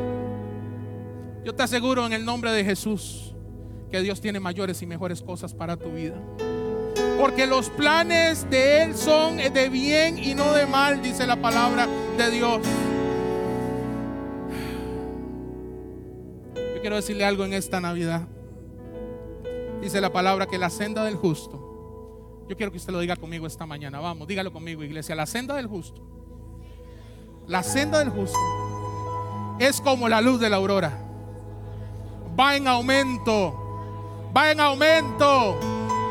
Yo 1.45 1.55
te 1.55 1.63
aseguro 1.63 2.07
en 2.07 2.13
el 2.13 2.25
nombre 2.25 2.53
de 2.53 2.65
Jesús 2.65 3.35
que 3.91 4.01
Dios 4.01 4.21
tiene 4.21 4.41
mayores 4.41 4.83
y 4.83 4.87
mejores 4.87 5.23
cosas 5.23 5.55
para 5.55 5.77
tu 5.77 5.91
vida. 5.91 6.17
Porque 7.19 7.47
los 7.47 7.71
planes 7.71 8.49
de 8.51 8.83
Él 8.83 8.97
son 8.97 9.37
de 9.37 9.69
bien 9.69 10.19
y 10.19 10.35
no 10.35 10.53
de 10.53 10.67
mal, 10.67 11.01
dice 11.01 11.27
la 11.27 11.37
palabra 11.37 11.87
de 12.19 12.31
Dios. 12.31 12.61
Yo 16.57 16.81
quiero 16.81 16.97
decirle 16.97 17.25
algo 17.25 17.45
en 17.45 17.53
esta 17.53 17.81
Navidad. 17.81 18.27
Dice 19.85 20.01
la 20.01 20.11
palabra 20.11 20.47
que 20.47 20.57
la 20.57 20.71
senda 20.71 21.05
del 21.05 21.15
justo. 21.15 22.47
Yo 22.49 22.57
quiero 22.57 22.73
que 22.73 22.79
usted 22.79 22.91
lo 22.91 23.01
diga 23.01 23.17
conmigo 23.17 23.47
esta 23.47 23.67
mañana. 23.67 24.01
Vamos, 24.01 24.27
dígalo 24.27 24.51
conmigo, 24.51 24.83
iglesia. 24.83 25.15
La 25.15 25.27
senda 25.27 25.57
del 25.57 25.67
justo. 25.67 26.01
La 27.47 27.63
senda 27.63 27.99
del 27.99 28.09
justo 28.09 28.39
es 29.59 29.83
como 29.83 30.09
la 30.09 30.23
luz 30.23 30.41
de 30.41 30.49
la 30.49 30.57
aurora. 30.57 30.99
Va 32.41 32.57
en 32.57 32.67
aumento. 32.67 34.31
Va 34.35 34.53
en 34.53 34.61
aumento. 34.61 35.61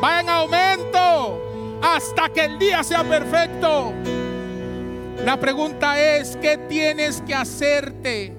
Va 0.03 0.19
en 0.19 0.30
aumento. 0.30 1.80
Hasta 1.82 2.30
que 2.30 2.45
el 2.45 2.59
día 2.59 2.84
sea 2.84 3.03
perfecto. 3.03 3.91
La 5.26 5.39
pregunta 5.39 5.99
es, 5.99 6.38
¿qué 6.38 6.59
tienes 6.59 7.24
que 7.24 7.34
hacerte 7.34 8.38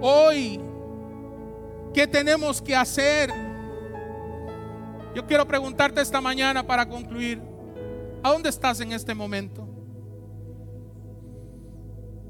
hoy 0.00 0.67
¿Qué 1.92 2.06
tenemos 2.06 2.60
que 2.60 2.76
hacer? 2.76 3.32
Yo 5.14 5.26
quiero 5.26 5.46
preguntarte 5.46 6.00
esta 6.00 6.20
mañana 6.20 6.66
para 6.66 6.88
concluir, 6.88 7.42
¿a 8.22 8.30
dónde 8.30 8.48
estás 8.48 8.80
en 8.80 8.92
este 8.92 9.14
momento? 9.14 9.66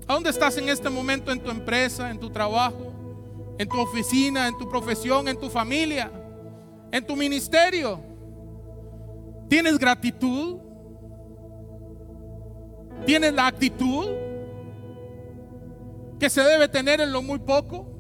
¿A 0.07 0.15
dónde 0.15 0.31
estás 0.31 0.57
en 0.57 0.69
este 0.69 0.89
momento 0.89 1.31
en 1.33 1.41
tu 1.41 1.51
empresa, 1.51 2.11
en 2.11 2.19
tu 2.19 2.31
trabajo, 2.31 2.95
en 3.59 3.69
tu 3.69 3.79
oficina, 3.79 4.49
en 4.49 4.57
tu 4.57 4.69
profesión, 4.69 5.29
en 5.29 5.39
tu 5.39 5.51
familia, 5.51 6.11
en 6.91 7.07
tu 7.07 7.15
ministerio? 7.15 8.01
¿Tienes 9.49 9.79
gratitud? 9.79 10.59
¿Tienes 13.05 13.35
la 13.35 13.47
actitud 13.49 14.07
que 16.19 16.31
se 16.31 16.43
debe 16.43 16.69
tener 16.69 17.01
en 17.01 17.13
lo 17.13 17.21
muy 17.21 17.39
poco? 17.39 17.98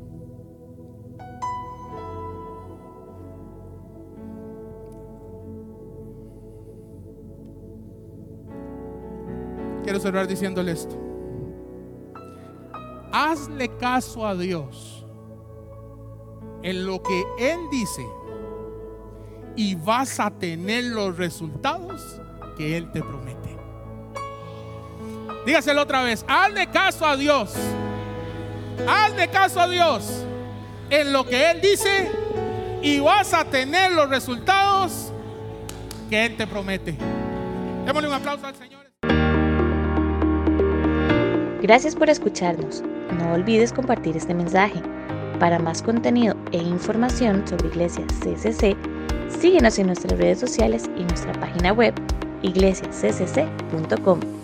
Quiero 9.88 10.00
cerrar 10.00 10.28
diciéndole 10.28 10.72
esto. 10.72 10.94
Hazle 13.10 13.74
caso 13.78 14.26
a 14.26 14.34
Dios 14.34 15.02
en 16.62 16.84
lo 16.84 17.02
que 17.02 17.24
Él 17.38 17.58
dice 17.70 18.06
y 19.56 19.76
vas 19.76 20.20
a 20.20 20.30
tener 20.30 20.84
los 20.84 21.16
resultados 21.16 22.20
que 22.58 22.76
Él 22.76 22.92
te 22.92 23.00
promete. 23.00 23.56
Dígaselo 25.46 25.80
otra 25.80 26.02
vez. 26.02 26.22
Hazle 26.28 26.66
caso 26.66 27.06
a 27.06 27.16
Dios. 27.16 27.54
Hazle 28.86 29.28
caso 29.28 29.58
a 29.58 29.68
Dios 29.68 30.22
en 30.90 31.14
lo 31.14 31.24
que 31.24 31.50
Él 31.50 31.62
dice 31.62 32.12
y 32.82 33.00
vas 33.00 33.32
a 33.32 33.46
tener 33.46 33.92
los 33.92 34.10
resultados 34.10 35.14
que 36.10 36.26
Él 36.26 36.36
te 36.36 36.46
promete. 36.46 36.94
Démosle 37.86 38.08
un 38.08 38.14
aplauso 38.14 38.46
al 38.46 38.54
Señor. 38.54 38.77
Gracias 41.68 41.94
por 41.94 42.08
escucharnos. 42.08 42.82
No 43.18 43.34
olvides 43.34 43.74
compartir 43.74 44.16
este 44.16 44.32
mensaje. 44.32 44.80
Para 45.38 45.58
más 45.58 45.82
contenido 45.82 46.34
e 46.50 46.56
información 46.56 47.46
sobre 47.46 47.68
Iglesia 47.68 48.06
CCC, 48.06 48.74
síguenos 49.28 49.78
en 49.78 49.88
nuestras 49.88 50.18
redes 50.18 50.40
sociales 50.40 50.88
y 50.96 51.04
nuestra 51.04 51.34
página 51.34 51.74
web 51.74 51.92
iglesiaccc.com. 52.40 54.37